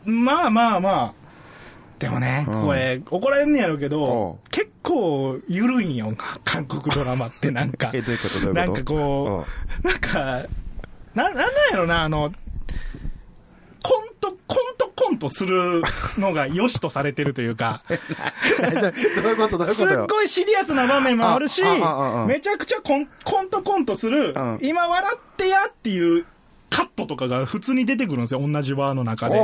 [0.05, 1.25] まあまあまあ。
[1.99, 6.13] でもね、うんこれ、怒られんねやろうけおどう、結構、ゆるいんよ、
[6.45, 9.45] 韓国ドラマってなんか どういうことなんかこ
[9.83, 10.45] う、なんか、
[11.15, 12.33] な、なんなんやろな、あの、
[13.85, 15.83] コント、コントコントする
[16.19, 17.83] のが良しとされてるというか、
[18.59, 18.75] うん。
[18.75, 20.07] どういうことどういうすっことよ。
[20.09, 21.63] ごいシリアスな場面もあるし
[22.27, 26.25] めちゃくちゃコンコントコントするうん、今笑ってやっていう
[26.71, 29.37] カットとかが普通に出てくるんですよ、同じ場の中で。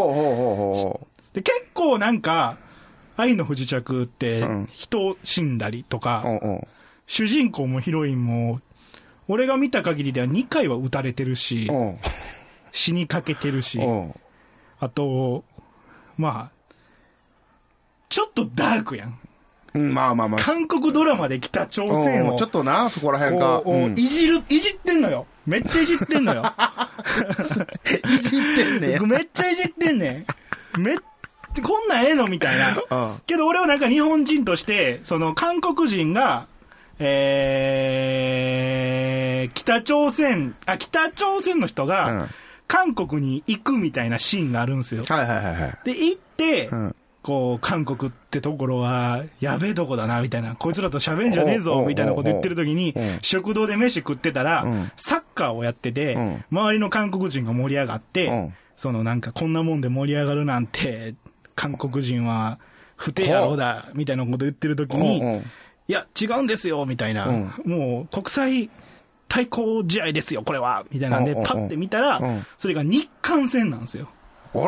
[1.34, 2.56] で、結構なんか、
[3.16, 6.24] 愛の不時着ってうん人死んだりとか。
[7.06, 8.60] 主人公もヒロインも、
[9.28, 11.98] 俺が見た限りでは2回は撃たれてるし、うん。
[12.72, 14.14] 死にかけてるし、うん。
[14.80, 15.44] あと、
[16.16, 16.60] まあ、
[18.08, 19.18] ちょっとダークやん。
[19.72, 20.40] うん、まあまあまあ。
[20.40, 23.60] 韓国ドラマで北朝鮮をうんちょっとな、そこら辺が。
[23.60, 25.26] こう、うんいじる、いじってんのよ。
[25.46, 26.42] めっちゃいじってんのよ。
[28.12, 28.98] いじってんね。
[29.00, 30.26] めっちゃいじってんね
[30.76, 30.80] ん。
[30.80, 30.96] めっ
[31.62, 32.68] こんなんええのみたいな。
[33.08, 33.18] うん。
[33.26, 36.46] けど俺はなんか日本人として、その韓国人が、
[36.98, 42.28] えー、北朝鮮、あ、北朝鮮の人うんが、
[42.70, 45.02] 韓国に行くみたいなシーンがあるんですよ。
[45.08, 45.78] はいはいはいはい。
[45.84, 46.96] で、行って、うん。
[47.20, 50.54] こう、韓国ってところは、やべえとこだな、みたいな。
[50.54, 61.14] こいつらと喋んじゃねえぞ、みたいなこと言ってる時にうん、食堂で飯食ってたらうん、サッカーをやっててうん、周りの韓国人が盛り上がっうてん、そのなんかこんなもんで盛り上がるなんて、
[61.56, 62.60] 韓国人は、
[62.94, 65.42] 不定野郎だ、みたいなこと言ってる時に、
[65.88, 67.26] いや、違うんですよ、みたいな。
[67.26, 68.70] うんもう、国際
[69.30, 74.08] 対抗試合ですよ、これは、みたいなんで、パッて見たらうん、それが日韓戦なんですよ。
[74.52, 74.58] 日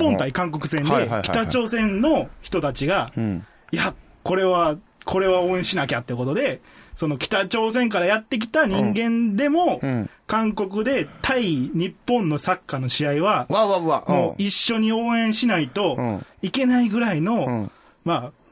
[0.00, 3.46] 本対韓国戦で北朝鮮の人たちが、うん。
[3.70, 6.62] いや、これは、これは応援しなきゃってことで、
[6.96, 10.10] その北朝鮮からやってきた人間でも、うん。
[10.26, 14.04] 韓国で対日本のサッカーの試合は、わわわ。
[14.08, 17.70] もう一緒に応援しないとうんいけないぐらいの、うん。
[18.04, 18.45] まあ、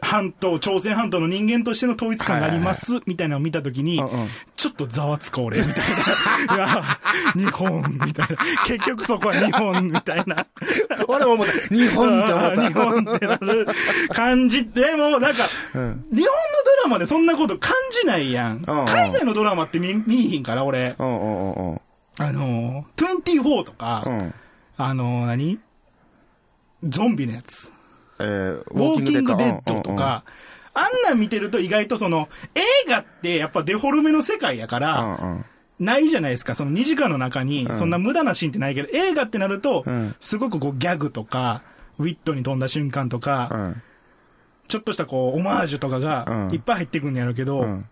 [0.00, 4.02] 半島、朝鮮半島の人間としての統一感があります、みたいなのを見たときに、
[4.56, 6.56] ちょっとざわつく俺、みたいな。
[6.56, 6.84] いや、
[7.34, 8.36] 日本、みたいな。
[8.64, 10.46] 結局そこは日本、みたいな。
[11.08, 11.52] 俺も思った。
[11.74, 12.62] 日本って思った。
[12.68, 13.66] 日本ってなる
[14.12, 14.64] 感じ。
[14.66, 16.04] でも、なんか、うん。
[16.12, 16.26] 日本の
[16.76, 18.64] ドラマでそんなこと感じないやん。
[18.66, 20.96] うんうん海外のドラマって見見いひんから、俺。
[20.98, 21.80] うんうんうんうん。
[22.18, 24.34] あの、24とか、うん。
[24.76, 25.58] あの、何？
[26.84, 27.72] ゾンビのやつ。
[28.18, 30.24] えー、ウォーキングデッドとか、
[30.74, 35.44] あんなん見てると意外とその、映画ってやっぱデフォルメの世界やかうら、んうん。
[35.80, 36.54] ないじゃないですか。
[36.54, 41.62] その2時間の中に、そんな無駄なシーンってないけど、映画ってなるとうん、すごくこうギャグとか、
[41.98, 43.82] ウィットに飛んだ瞬間とか、うん。
[44.66, 47.86] ちょっとしたこう、オマージュとかがうんいっぱい入ってくるんやろうけど、うん。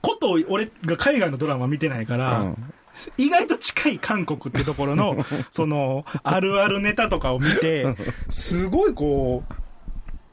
[0.00, 2.72] こと俺が海外のドラマ見てないから、うん
[3.16, 5.16] 意外と近い韓国ってところの、
[5.50, 7.86] その、あるあるネタとかを見て、
[8.30, 9.54] すごいこう、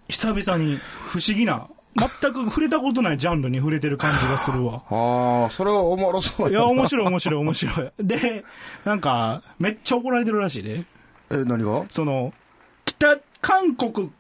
[0.07, 4.81] 久々に不思議な、全く触れたことないジャンルに触れてる感じがするわ。
[4.89, 7.91] ああ、それはおもろそういや、面白い面白い面白い。
[7.99, 8.43] で、
[8.83, 10.83] なんか、めっちゃ怒られてるらしいで。
[11.31, 11.85] え、何が？
[11.89, 12.33] その、
[12.85, 14.11] 北、韓国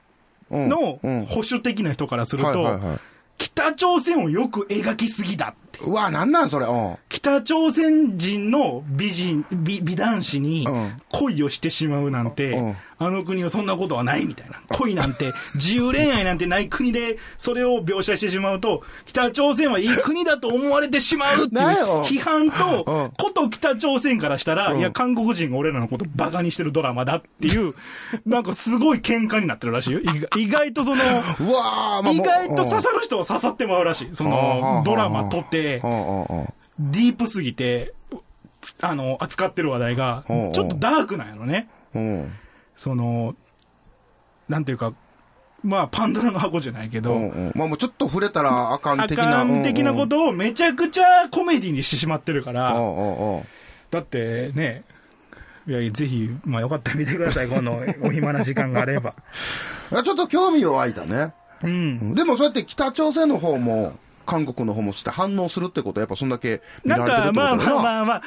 [0.51, 2.79] うんのうん保守的な人からすると。
[3.37, 5.85] 北朝鮮をよく描きすぎだって。
[5.85, 6.65] うわ、なんなんそれ。
[6.65, 6.95] うん。
[7.09, 14.61] 北朝鮮人の美人、美美男子にうん恋をしてしまうなんて、うんあの国はそんなことはないみたいな。
[14.69, 21.61] 恋なんて、 自由恋愛なんてない国で、それを描写してしまうと、北朝鮮はいい国だと思われてしまうっていう
[22.03, 27.73] 批判とうん、こと北朝鮮からしたら、うんいや、韓国人が俺らのことバカにしてるドラマだっていう、
[28.25, 29.99] なんかすごい喧嘩になってるらしいよ。
[30.37, 31.01] 意外とその、
[31.61, 34.09] あ意外と刺さる人は刺さってまうらしい。
[34.13, 36.53] その、ドラマ撮ってう、んうんうん。
[36.79, 37.93] ディープすぎて、
[38.61, 41.69] つあの、扱ってる話題が、ちょっとダークなんやろね。
[41.93, 42.31] うん。
[42.75, 43.35] その、
[44.49, 44.93] なんていうか、
[45.63, 47.51] まあ、パンドラの箱じゃないけど、うんうん。
[47.55, 49.25] まあもうちょっと触れたらあかんあ的な。
[49.25, 53.43] かん的なこうんとをめちゃくちゃコメディにしてしまってるから、んうんうん。
[53.89, 54.83] だってね、
[55.67, 59.15] いや、ぜひ、まあよかったら見てください、このお暇な時間があれば。
[60.03, 61.33] ちょっと興味は湧いたね。
[61.63, 62.13] うん。
[62.13, 67.65] でもそうやって北朝鮮の方も、韓国の方もして反応するってことはやっぱそんだけ見なんか、られてるってことまあだな。
[67.65, 68.21] まあまあまあ、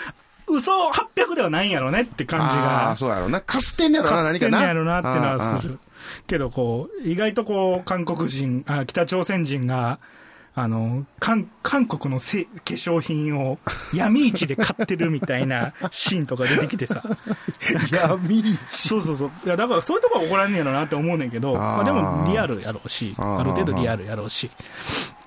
[0.47, 2.97] 嘘800ではないんやろねって感じあがあ、。
[2.97, 3.43] そうやろうね。
[3.45, 4.59] かってんやろな、か何かな。
[4.59, 5.79] つてんやろなってのはああする。
[6.27, 9.99] けど、こう、意外とこう、韓国人、あ北朝鮮人が、
[10.55, 13.59] あの、韓韓国のせ化粧品を
[13.95, 17.01] 闇市で買ってるみたいなシーンとか出てきてさ。
[17.93, 18.89] 闇市。
[18.89, 19.31] そうそうそう。
[19.45, 24.51] いや、だからそういうとこは怒らんねやろなって思うねんけど、あーまあでもリアルやろうし、ある程度リアルやろうし、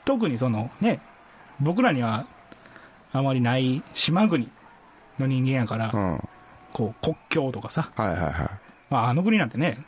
[0.05, 1.01] 特にそのね、
[1.59, 2.25] 僕らには
[3.11, 4.49] あまりない島国
[5.19, 6.11] の人間やから、うん。
[6.13, 6.21] はい
[6.71, 8.33] こう国境とかさ、はいはい。
[8.89, 9.85] まあ、あの国なんてね、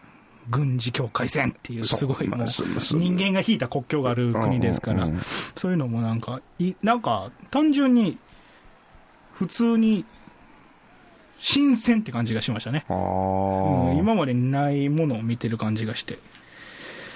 [0.50, 5.08] 軍事境界線っていうすごいもう人間が引いた国境がある国ですから
[5.56, 8.18] そういうのもなんか、いなんか単純に
[9.32, 10.06] 普通に
[11.38, 12.86] 新鮮って感じがしましたね。
[12.90, 13.94] あうんあ。
[13.94, 16.20] 今までにないものを見てる感じがして。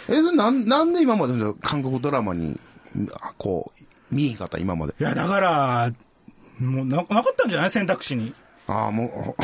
[0.10, 2.67] え、なん、なんで今まで韓国ドラマに、あ
[3.38, 3.72] こ
[4.12, 4.94] う、見えへんかった今まで。
[5.00, 5.92] いや、だから、
[6.60, 7.70] もうななかったんじゃない？
[7.72, 8.34] 選択肢に。
[8.70, 9.36] ああ、も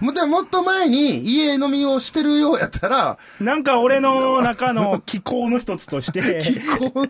[0.00, 7.06] う、 もももっと前に家飲みをしてるようやったら、なんか俺の中の 気候の一つとして、気候、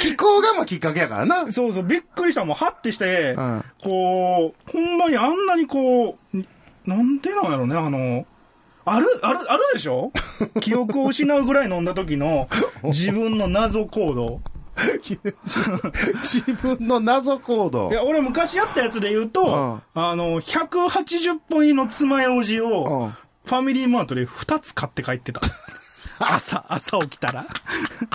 [0.00, 1.50] 気候がまあきっかけやからな。
[1.50, 2.44] そうそう、びっくりした。
[2.44, 6.46] もう、はってして、うんこう、ほんまにあんなにこう、に
[6.84, 8.24] なんでなんやろね、あの、
[8.84, 10.12] ある、ある、あるでしょ？
[10.60, 12.48] 記憶を失うぐらい飲んだ時の
[12.84, 14.40] 自分の謎行動。
[14.76, 17.94] 自分の謎行動い。
[17.94, 23.12] や、俺昔やったやつで言うと、あの、180本入りの爪楊枝うんを、
[23.44, 25.40] ファミリーマートで2つ買って帰ってた。
[26.20, 27.46] 朝、朝起きたら。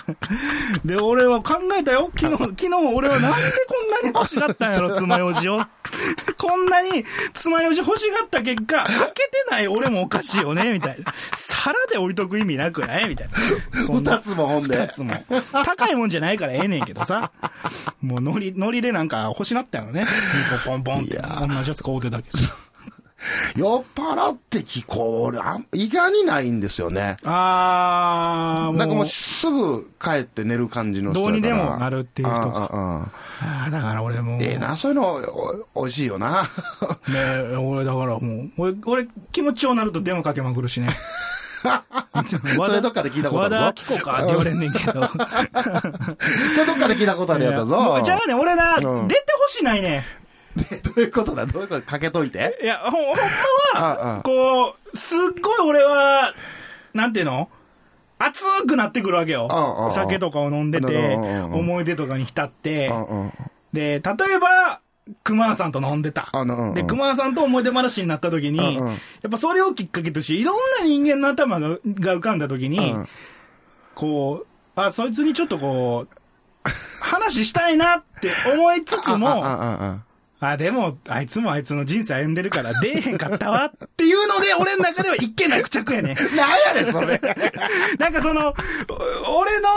[0.86, 2.12] で、俺は考えたよ。
[2.18, 3.38] 昨日、昨日俺はなんで
[3.68, 5.62] こんなに欲しがったんやろ、 爪楊枝を。
[6.38, 11.14] こんなに爪楊枝欲しがった結果、開けてない俺もおかしいよね、みたいな。
[11.36, 13.08] 皿で置いとく意味なくない？
[13.10, 13.84] みたいな。
[13.84, 14.88] そんな二つもほんで二。
[14.88, 15.14] つも。
[15.52, 17.32] 高いもんじゃないからええねんけどさ。
[18.02, 20.06] もうノリ、ノリでなんか欲しなったよね。
[20.66, 21.18] ポンポンポンって。
[21.48, 22.71] 同じやつ買うてたけど。
[23.56, 27.18] 酔っ払って気候、俺あん意外にないんですよね。
[27.24, 28.78] あー、もう。
[28.78, 34.44] なんかもうすぐ帰って寝る感じの人どうにでもなるっていう人かあああああーだから俺もう。
[34.44, 35.20] ええな、そういうの
[35.76, 36.44] お美味しいよな。
[37.10, 37.16] ね
[37.54, 40.90] え俺だからもう、俺、俺気持ちようなると電話かけまくるしね。
[42.66, 44.94] それどっかで聞いたことあるぞ和田聞こうかって言われんねんけど。
[46.54, 48.04] それどっかで聞いたことあるやつだぞう。
[48.04, 50.21] じゃあね、俺な、うん出てほしないね。
[50.56, 51.46] どういうことだ？
[51.46, 51.82] どういうこと？
[51.82, 52.60] かけといて。
[52.62, 53.22] いや、ほん、ほんま
[53.76, 54.16] ああ。
[54.18, 56.34] は、こう、すっごい俺は、
[56.94, 57.50] なんていうの？
[58.20, 59.48] 熱くなってくるわけよ。
[59.92, 62.92] 酒とかを飲んでて、思い出とかに浸って。
[63.74, 64.80] で、例えば、
[65.24, 66.30] 熊田さんと飲んでた。
[66.76, 68.84] で、熊田さんと思い出話になった時に、や
[69.28, 71.78] っぱそれをきっかけとして、いろんな人間の頭がが
[72.15, 73.08] 浮かんだ時に、うん。
[73.96, 76.15] こう、あ、そいつにちょっとこう、
[77.04, 79.44] 話したいなって思いつつも、
[80.44, 86.15] あでも、あいつもあいつの人生歩んでるから、出えへんかったわっていうので、俺の中では一見落着やね。
[86.35, 87.21] なんやねん、それ。
[88.00, 88.56] なんかその、
[89.27, 89.69] お俺の、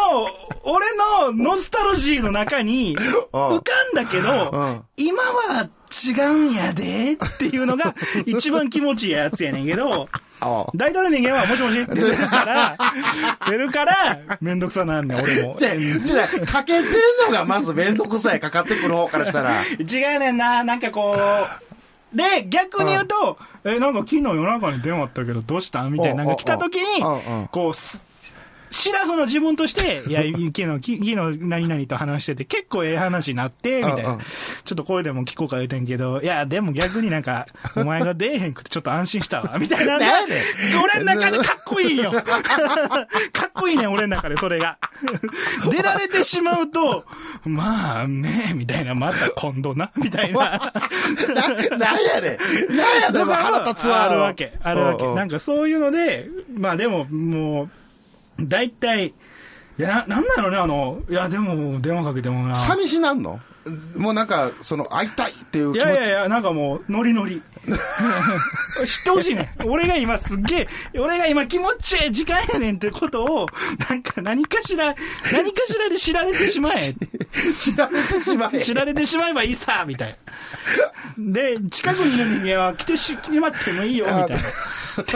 [0.63, 2.97] 俺のノスタルジーの中に
[3.31, 5.69] 浮かんだけど、今は
[6.07, 7.95] 違うんやでっていうのが
[8.25, 10.21] 一番気持ちいいやつやねんけど、あ
[10.75, 12.77] 大体の人間はもしもしって出るから、
[13.49, 15.57] 出るから、めんどくさなんねん、俺も。
[15.59, 16.91] じゃあ、じゃあ、かけてん
[17.27, 19.63] のがまずめんどくさい、かかってくる方からしたら。
[19.63, 21.17] 違うねんな、なんかこ
[22.13, 28.01] う、で、逆に言うと、え、なんか昨日夜中に電話あったけど、どうしたみたいなのが来た時にうんうん、こう、す
[28.75, 34.19] シラフの自分として、 いや、昨日、き昨日何々と話してて、結構ええ話になって、みたいな。
[34.65, 37.47] ちょっと声でも聞こうか言うてんけど、いや、でも逆になんか、
[37.77, 39.99] お前が出えへんくてちょっと安心したわ、 みたいな
[40.83, 42.11] 俺の中でかっこいいよ。
[42.13, 42.21] か
[43.47, 44.77] っこいいねん、俺の中で、それが。
[45.71, 47.05] 出られてしまうと、
[47.45, 50.41] まあね、みたいな、また今度な、みたいな。
[50.41, 52.39] な、なんやね
[52.71, 52.77] ん。
[52.77, 54.05] なんやねん、腹立つわ。
[54.05, 54.53] あるわけ。
[54.63, 55.07] あるわけ。
[55.15, 57.71] なんかそういうので、まあでも、もう、
[58.41, 62.55] 大体、いや、ななんだろうね、あの、いや、でも、電話かけてもな。
[62.55, 63.41] 寂しなんの？
[63.97, 65.89] もうなんか、その、会いたいっていうい気持ち。
[65.89, 67.43] やいやいや、なんかもう、ノリノリ。
[68.85, 69.55] 知ってほしいね。
[69.65, 73.47] 俺が今すっげえ、俺が今気持ちええ時間やねんってことを、
[73.89, 74.95] なんか何かしら、
[75.33, 76.95] 何かしらで知られてしまえ。
[77.55, 78.61] 知られてしまえ。
[78.61, 80.19] 知られてしまえばいいさ、みたい
[81.17, 81.33] な。
[81.33, 84.37] で、近くにいる人間は来てしまってもいいよ、みたいな。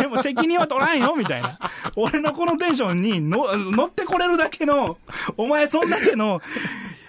[0.03, 1.59] でも責任は取らんよ、みたいな。
[1.96, 4.99] 俺のこのテンションにの乗ってこれるだけの、
[5.36, 6.40] お前そんだけの、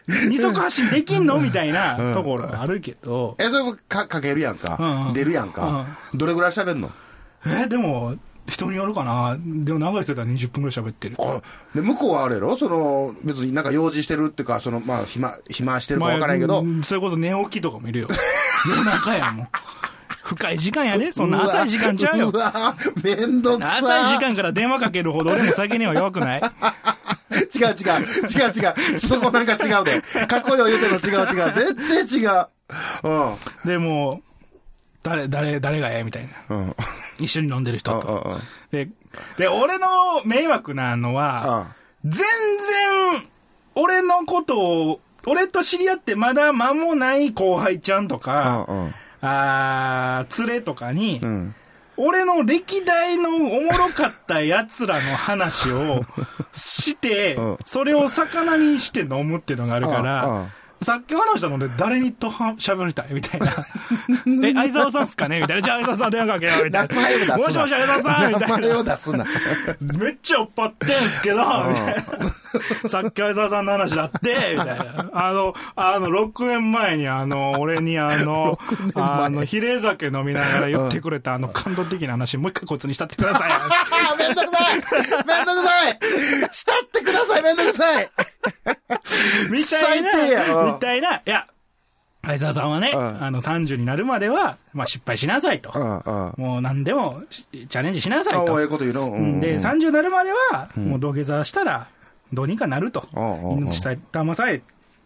[0.30, 1.38] 二足発進できんの？
[1.40, 3.36] みたいなところがあるけど。
[3.40, 5.12] え、それもかかけるやんか。
[5.14, 5.86] 出るやんか。
[6.14, 6.90] どれぐらい喋んの？
[7.46, 8.16] え、でも、
[8.48, 9.38] 人によるかな。
[9.40, 11.16] でも長い人だったら20分ぐらい喋ってる。
[11.20, 11.42] あ
[11.76, 12.58] で向こうはあれやろ？
[12.58, 18.08] その、別になんか用事してるっていうか、その、まあ、暇、暇してるかわからんけど、まあそれこそ寝起きとかもいるよ。
[18.68, 19.48] 夜中やもん。
[20.24, 21.12] 深い時間やで。
[21.12, 22.38] そんな浅い時間ちゃうよう。
[22.38, 26.42] わめんどくさ浅い時間から電話かけるほど俺も酒には弱くない
[27.40, 28.06] 違う違う。
[28.28, 29.00] 違う違う。
[29.00, 30.02] そこなんか違うで。
[30.28, 31.76] かっこよ言うてんの違う違う。
[31.78, 32.48] 全然違う。
[33.04, 33.36] うん。
[33.66, 34.22] でも、
[35.04, 36.56] 誰、誰、誰がええみたいな。
[36.56, 36.76] うん。
[37.20, 38.40] 一緒に飲んでる人うんと。
[38.72, 38.90] で、
[39.38, 39.88] で、俺の
[40.26, 41.68] 迷惑なのは、
[42.06, 42.28] 全然、
[43.76, 48.96] 俺のことを、俺と知り合ってまだ間もない後輩ちゃんとか、うん。
[49.22, 51.56] あー、連れとかに、うん。
[52.02, 56.06] 俺の歴代のおもろかった奴らの話を
[56.54, 63.48] して うん、それを魚にして飲むっていうのがあるかうんうらん、さっき話したので誰にとは喋りたいみたいな。
[64.48, 65.62] え、相沢さんっすかねみたいな。
[65.62, 67.38] じゃあ相沢さん電話かけようみたい名前を出すな。
[67.38, 67.38] な。
[67.38, 68.96] もしもし相沢さんみたい名前をな。
[68.96, 69.26] 出すな。
[70.00, 72.04] めっちゃ酔っ払ってんすけど、みたいな
[72.88, 75.10] さっき相沢さんの話だって、 みたいな。
[75.14, 78.60] あの、あの、6年前にあの、俺にあの、
[78.96, 83.52] あの、比例酒飲みながら言ってくれたあの感動的な話、もう一回こいつにしたってください。
[84.18, 84.76] めんどくさい。
[85.26, 86.00] めんどくさい。
[86.52, 87.44] したってください。
[87.44, 88.10] めんどくさい。
[89.52, 90.74] みたいな、うん。
[90.74, 91.48] みたいな、いや、
[92.22, 93.24] 相沢さんはね、うん。
[93.24, 95.72] あの、30になるまでは、まあ失敗しなさいと。
[96.38, 98.46] もう何でもしチャレンジしなさいと。
[99.40, 101.88] で、30になるまでは、もう土下座したら、
[102.34, 103.08] どうにかなると。
[103.58, 104.62] 命さえ玉さえ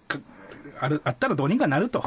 [0.07, 0.19] か
[0.80, 2.03] あるあったらどうにかなると。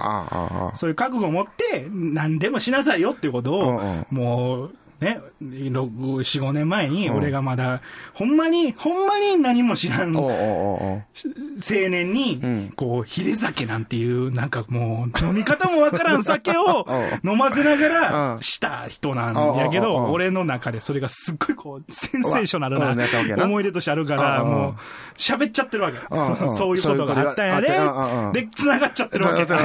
[0.75, 7.83] そういう覚悟を持って、何でもしなさいよっていうことを、もう、ね、4、5年前に、俺がまだ、
[8.15, 10.31] ほんまに、ほんまに何も知らん青
[11.91, 12.73] 年に、ん。
[12.75, 16.87] こう、ヒレ酒なんていう、なんかもう、飲み方もわからん酒を
[17.25, 18.37] う飲ませながうん。
[18.37, 23.45] ら、した人なんやけど、俺の中でそれがすっごいこう、センセーショナルなな。
[23.45, 24.75] 思い出としてあるから、もう、
[25.19, 25.99] 喋っちゃってるわけ。
[26.09, 27.61] そそういうことがあったんや
[28.33, 29.45] でで、繋がっちゃってるわけ。
[29.45, 29.59] さん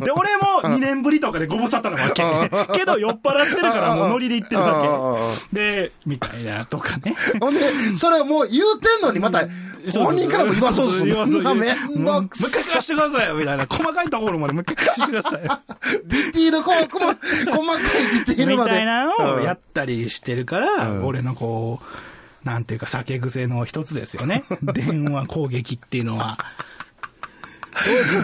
[0.00, 0.04] に。
[0.04, 2.78] で、俺も2年ぶりとかでご無沙汰なわけ。
[2.78, 5.18] けど、酔っ払ってるからもうノリで言ってるわ
[5.50, 5.56] け。
[5.56, 7.16] で、みたいなとかね。
[7.40, 7.60] ほんで、
[7.96, 9.48] それをもう言うてんのに、また、
[9.92, 11.54] 本人からも言わそうする言わそうの。
[11.56, 13.66] めんどもうもうく一回聞かせてくださいよ、みたいな。
[13.66, 15.60] 細かいところまでもう一回聞かせてくださいよ。
[16.04, 18.70] ディティール、細かいディティールまで。
[18.70, 24.44] みたいなのをやっったりしてるから、うん俺のこう、なんていうか酒癖の一つですよね。
[24.62, 26.38] 電話攻撃っていうのは。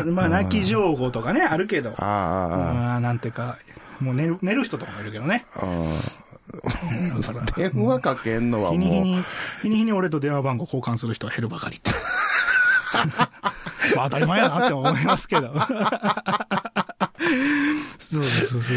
[0.06, 1.94] まあ、泣き情報とかね、あるけど。
[1.98, 3.58] ああ、なんていうか、
[4.00, 5.42] もう寝る、寝る人とかもいるけどね。
[5.56, 6.26] ああ。
[7.20, 7.44] だから。
[7.44, 9.22] 電話かけんのはもう、日に日に、
[9.62, 11.90] 日に日に俺と電話番号交換する人は減るばかりって。
[13.96, 15.52] まあ当たり前やなって思いますけど。
[17.98, 18.76] そうそうそう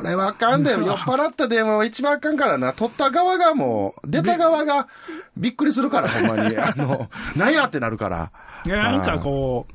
[0.00, 2.72] それはあかんで、酔っ払った電話は一番あかんからな。
[2.72, 4.88] 取った側がもう、出た側が
[5.36, 6.56] びっくりするから、 ほんまに。
[6.56, 8.32] あの、なんやってなるから。
[8.66, 9.66] いやなんかこ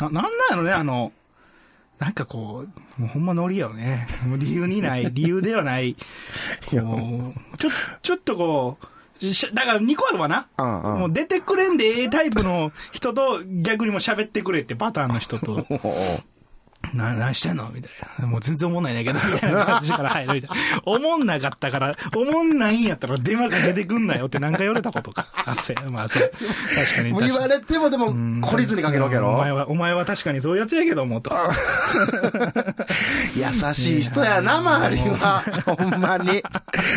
[0.00, 1.12] う、な、なんなんやろね、あの、
[2.04, 2.66] なんかこ
[2.98, 4.06] う、もうほんまノリよね。
[4.28, 5.96] もう理由にない、 理由ではない。
[6.70, 7.70] こう、ちょ、
[8.02, 8.76] ちょっとこ
[9.22, 10.46] う、しだから2個あるわな。
[10.58, 15.66] うんうんもう出てくれんでええタイプの人と逆にも喋ってくれってパターンの人と、
[16.92, 17.70] な、何してんの？
[17.72, 18.26] みたいな。
[18.26, 20.82] もう全然思んないんだけど、みたいな感じから入るみたいな。
[20.84, 25.28] 思んなかったから、思んないんやったら電話かけてくんなよって何回言われたことか。
[25.46, 26.30] あ、せまあそう。
[26.30, 27.12] 確かに。
[27.12, 31.30] もう言われてもでも、懲りずにかけるわけやろお前は、お前は確かにそういうやつやけども、と。
[33.36, 35.42] 優しい人やな、周りは。
[35.64, 36.42] ほんまに。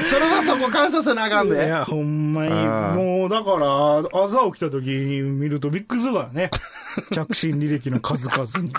[0.08, 1.66] それはそこ感謝せなあかんで。
[1.66, 2.58] いや、ほんまに、うん
[2.96, 6.50] もう、だから、朝起きた時に見るとびっくりするからね。
[7.12, 8.74] 着信履歴の数々に。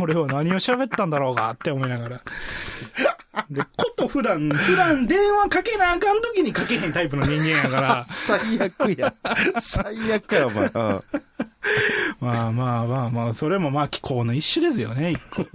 [0.00, 2.20] 俺は何を喋ったんだろうかって思いながら。
[3.50, 9.14] で、こと普段、普段電話かけなあかん時にかけへんタイプの人間やから、最悪や。
[9.60, 10.64] 最悪や、お前。
[10.66, 11.02] うん。
[12.20, 15.46] まあまあまあまあ、それもまあ気候の一種ですよね、一個。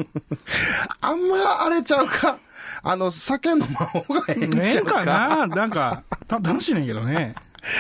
[1.02, 2.38] あんまあれちゃうか。
[2.84, 4.96] あの、酒飲まん方がええんねえちゃうか。
[4.96, 5.48] かな？
[5.48, 7.36] なんか、た楽しいねんけどね。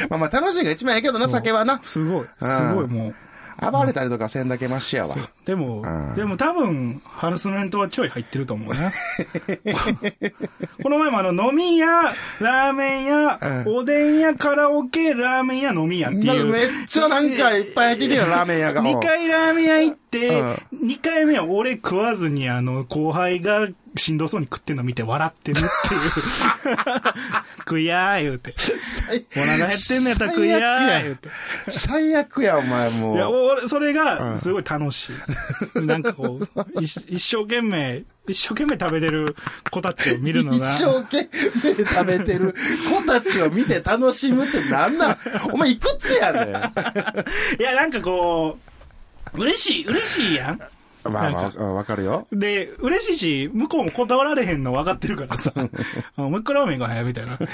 [0.09, 1.80] まあまあ楽しいが一番ええけどな、酒はな。
[1.84, 3.16] すごい、すごいもう。
[3.60, 5.16] 暴れたりとかせんだけましやわ。
[5.45, 8.91] でもうん、でも多分、ハラスメントはちょい入ってると思うな。
[10.82, 11.88] この前もあの、飲み屋、
[12.39, 16.45] ラーメン屋、うんおでん屋、カラオケ、ラーメン屋、飲み屋っていう。
[16.51, 18.82] めっちゃなんかいっぱい入ってるよ、ラーメン屋が。
[18.82, 26.01] 2回ラーメン屋行って、うん2回目は俺食わずに、あの、後輩がしんどそうに食ってんの見て笑ってるっていう。
[27.66, 28.53] 食いやー言うて。
[28.57, 31.30] 最お腹減ってんのやったら食いやー言うて。
[31.70, 33.16] 最悪や、お前もう。
[33.16, 35.11] いや、俺、それが、すごい楽し
[35.76, 35.82] い。
[35.82, 36.47] なんかこう、
[36.82, 39.36] 一一生懸命、一生懸命食べてる
[39.72, 45.18] 子たちを見るの一が、生懸命食べてる子たちを見て楽しむってなんなん？
[45.51, 47.61] お前いくつやねん？
[47.61, 48.57] いや、なんかこ
[49.34, 50.59] う、嬉しい、嬉しいやん。
[51.10, 52.28] まあまあ、わかるよ。
[52.32, 55.62] で、嬉しいし、向こうも断られへんの分かってるからさ、あ
[56.22, 57.38] もう一回ラーメンが早いみたいな。
[57.38, 57.47] で、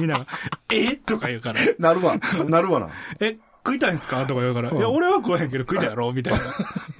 [0.00, 0.26] みんなが、
[0.72, 0.96] え？
[0.96, 2.16] とか言うから、なるわ。
[2.48, 2.88] なるわな。
[3.20, 4.26] え、食いたいんすか？
[4.26, 6.40] とか言うから、いや、俺は食わへんけど食いたいやろみたいな。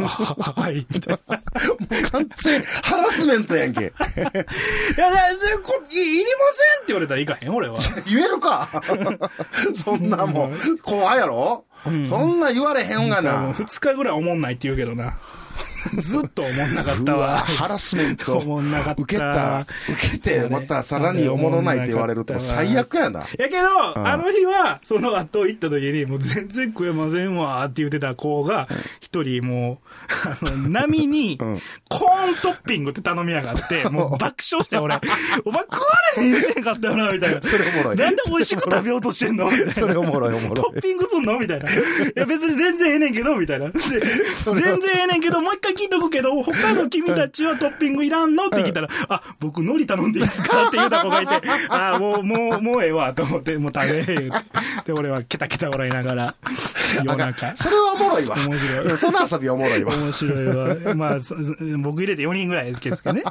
[0.01, 0.07] あ
[0.57, 1.41] はい、みたいな。
[2.11, 3.81] 完全ハラスメントやんけ。
[3.81, 7.75] いや、いやでこいいりませんって言われたらいかへん、俺は。
[8.09, 8.69] 言えるか
[9.75, 10.53] そんなもん。
[10.83, 11.65] 怖いやろ？
[11.85, 13.53] そんな言われへんがな。
[13.55, 15.19] 二日ぐらい思んないって言うけどな。
[15.99, 17.39] ずっと思んなかったうわ、わ。
[17.39, 18.37] ハラスメント。
[18.39, 19.03] 思んなかった。
[19.03, 23.21] 受けた、受けて、またさらにおもろないって言われると最悪やな。
[23.39, 28.69] やけど、んあの日は、その後行った時に、もう全然食えませんわって言ってた子が、
[29.01, 31.39] 一人もう、あの、波に、ん
[31.89, 34.99] コーントッピングって頼みやがって、 もう爆笑して俺、
[35.45, 37.43] お前食われへん言うてんかったよな、みたいな。
[37.43, 39.47] それおもろいなんで美味しく食べようとしてんの？
[39.47, 39.73] みたいな。
[39.73, 41.39] それおもろいおもろいトッピングすんの？
[41.39, 41.69] みたいな。
[41.71, 41.73] い
[42.17, 43.69] や別に全然ええねんけど、みたいな。
[43.69, 48.47] で全然ええねんけど、もう一回聞いとくけど、他の君たちはトッピングいらんの？
[48.47, 50.69] って聞いたら、あ、僕海苔頼んでいいですか？
[50.69, 54.39] って言うた子がいて、 あ、もう、もう、もうええわ、と思って、もう食べ、言うて。
[54.87, 56.35] で、俺はケタケタ笑いながら、
[57.05, 57.57] 夜中。
[57.57, 58.37] それはおもろいわ。
[58.37, 59.95] 面白いうんその遊びおもろいわ。
[59.97, 60.95] 面白いわ。
[60.95, 61.19] まあ、
[61.79, 63.23] 僕入れて4人ぐらいですけどね。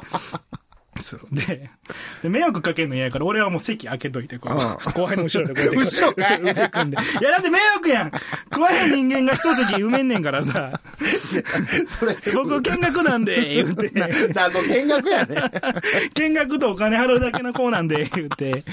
[1.00, 1.20] そう。
[1.32, 1.70] で、
[2.22, 4.60] で迷惑かけんの嫌やから、俺はもう席開けといて、こう、うん
[4.92, 5.96] 後輩の後ろでこうやって。
[5.96, 6.96] 後ろかい腕組んで。
[6.98, 8.12] いや、だって迷惑やん
[8.52, 10.80] 食わへん人間が一席埋めんねんからさ。
[11.88, 13.90] それ、僕見学なんで、言うて。
[13.94, 15.50] 何の見学やねん。
[16.14, 18.64] 見学とお金払うだけの子なんで、言うて。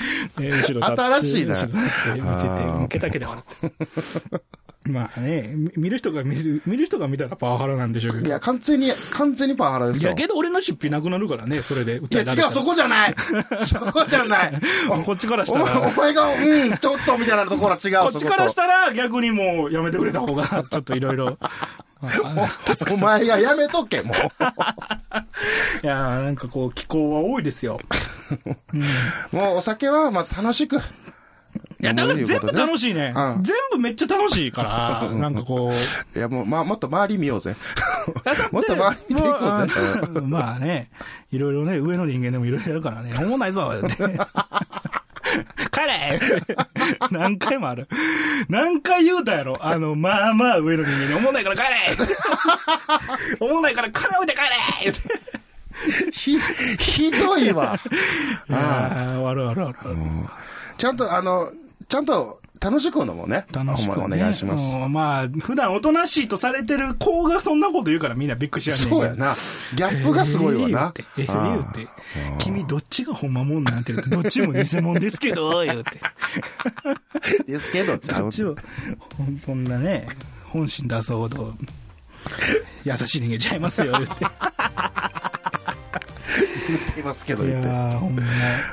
[0.42, 1.80] え後ろ新しいな見てて、
[2.90, 4.59] ケタケタ笑って。
[4.90, 8.28] まあね、み見る人が見る、見る人が見たらパワハラなんでしょうけど。
[8.28, 10.10] いや、完全に、完全にパワハラですよ。
[10.10, 13.16] いや、けど俺の出費なくなるからね、それでいや、違う、そこじゃない
[13.66, 14.54] そこじゃない
[15.06, 21.38] こっちからしたらお、前が、うん、ちょっとみたいなところは違う、 こっちからしたら逆にもうやめてくれた方が、ちょっといろいろ。
[22.00, 22.24] と
[22.92, 24.16] おお前がやめとけ、もう。
[24.16, 24.20] い
[25.86, 27.80] やーなんかこう、気候は多いですよ。
[29.34, 30.80] もうお酒は、まあ、楽しく。
[31.82, 33.14] いや、だから全部楽しいね。
[33.16, 36.18] うん全部めっちゃ楽しいから、なんかこう。
[36.18, 37.56] いや、もう、まあ、もっと周り見ようぜ。
[38.52, 40.12] もっと周り見ていこうぜ。
[40.12, 40.90] もうあまあね、
[41.32, 43.96] いろいろね、上の人間でもいろいろやるからね、思んないぞ、って。
[45.72, 46.20] 帰れ
[47.12, 47.88] 何回もある。
[48.50, 54.42] 何回言うたやろあの、まあまあ上の人間に、思んないから帰れ思んないから金置いて帰
[54.90, 56.12] れ。
[56.12, 56.40] ひ、
[56.80, 57.80] ひどいわ。
[58.52, 59.78] あああ、あるあるある。
[59.84, 61.52] あちゃんと、あの、
[61.90, 63.46] ちゃんと、楽しくのもね。
[63.52, 64.06] 楽しく、ね。
[64.06, 64.78] お願いします。
[64.78, 69.36] うんまあ、普段おとなしいとされてる子がそんなこと言うからみんなびっくりしやんねんそうやな。
[69.76, 70.94] ギャップがすごいわな。
[71.18, 72.44] ええ言うて、ええ言うて。
[72.44, 76.00] 君どっちがほんまもんなんて言うて、どっちも偽物ですけど、 言うて。
[77.48, 78.56] ですけど、ちゃうどっちを、
[79.48, 80.08] ほんなね、
[80.50, 81.54] 本心出そうほど、
[82.84, 84.14] 優しい人間ちゃいますよ、言うて。
[86.94, 87.70] ていますけど、いや言って。
[87.70, 88.24] ーほんま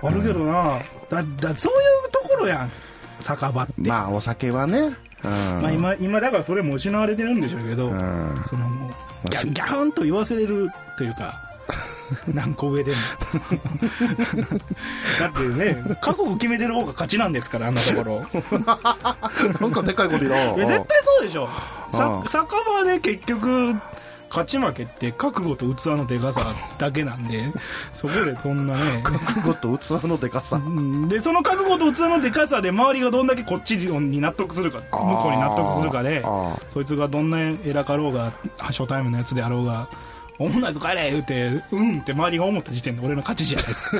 [0.03, 1.77] あるけどなだだそうい
[2.09, 2.73] うところやん
[3.21, 4.97] 酒場って、ままあ、お酒はね。
[5.25, 5.67] うん。
[5.67, 8.41] あ、今今だからそれも失われてるんでしょうけど、うん。
[8.45, 11.43] そのもうギすャギャフンと言わせれるというか
[12.33, 12.97] 何個上でも。
[15.21, 18.25] だってね覚悟決めてる方が勝ちなんですからあんなところ。
[19.61, 21.49] なんかでかいこと言う絶対そうでしょ。
[22.27, 23.75] 酒場で結局
[24.37, 27.51] 勝ち負けって覚悟と器のでかさだけなんで
[27.95, 29.01] そこでそんなね。
[29.03, 30.57] 覚悟と器のでかさ。
[30.57, 31.09] うん。
[31.09, 39.89] でその覚悟と器のでかさで周りがどんだけこっちに納得するか向こうに納得するかであそいつがどんな偉かろうが初タイムのやつであろうが
[40.39, 43.91] おもんないぞ帰れ言うてうんって周りが思った時点で俺の勝ちじゃないです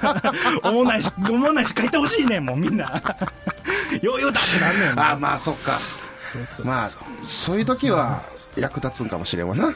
[0.00, 0.32] か。
[0.68, 3.00] おもんないしおもんないし帰ってほしいねんもうみんな。
[4.02, 5.12] ようようだってなんねん。
[5.12, 5.78] あ、まあ、そっか。
[6.24, 6.66] そうそうそう。
[6.66, 6.88] まあ、
[7.22, 8.24] そういう時は
[8.56, 9.70] 役立つんかもしれんわな。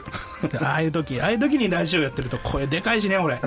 [0.49, 3.39] でああいう時ああいう時にラジオやってると声でかいしね俺。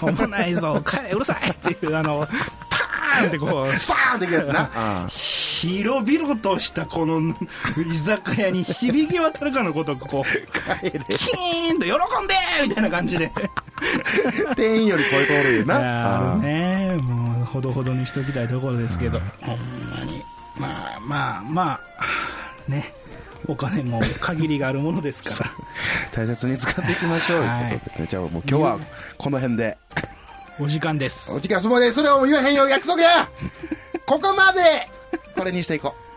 [0.00, 0.80] おもんないぞ。
[0.86, 2.26] 帰れうるさいっていうあの
[2.70, 4.70] パーンってこうスパーンっていくやつな。
[4.74, 7.34] あ 広々としたこの
[7.76, 10.90] 居酒屋に響き渡るかのことこう帰れ。
[11.08, 11.92] キーンと喜
[12.24, 12.34] んで
[12.66, 13.30] みたいな感じで。
[14.56, 16.32] 店員より超えておるよな。
[16.32, 16.96] あるね。
[17.00, 19.20] もうほどほどにしときたいところですけど。
[19.40, 19.58] ほん
[19.90, 20.22] まに。
[20.56, 22.94] まあまあまあね
[23.46, 25.50] お金も限りがあるものですから。
[26.12, 27.42] 大切に使っていきましょう。
[27.42, 27.72] はい。
[27.72, 28.08] いうことでね。
[28.10, 28.78] じゃあもう今日は
[29.18, 29.78] この辺で。
[30.60, 31.32] お時間です。
[31.32, 32.68] お時間そのまでそれを言わへんよ。
[32.68, 33.28] 約束や。
[34.06, 34.88] ここまで。
[35.36, 36.11] これにしていこう。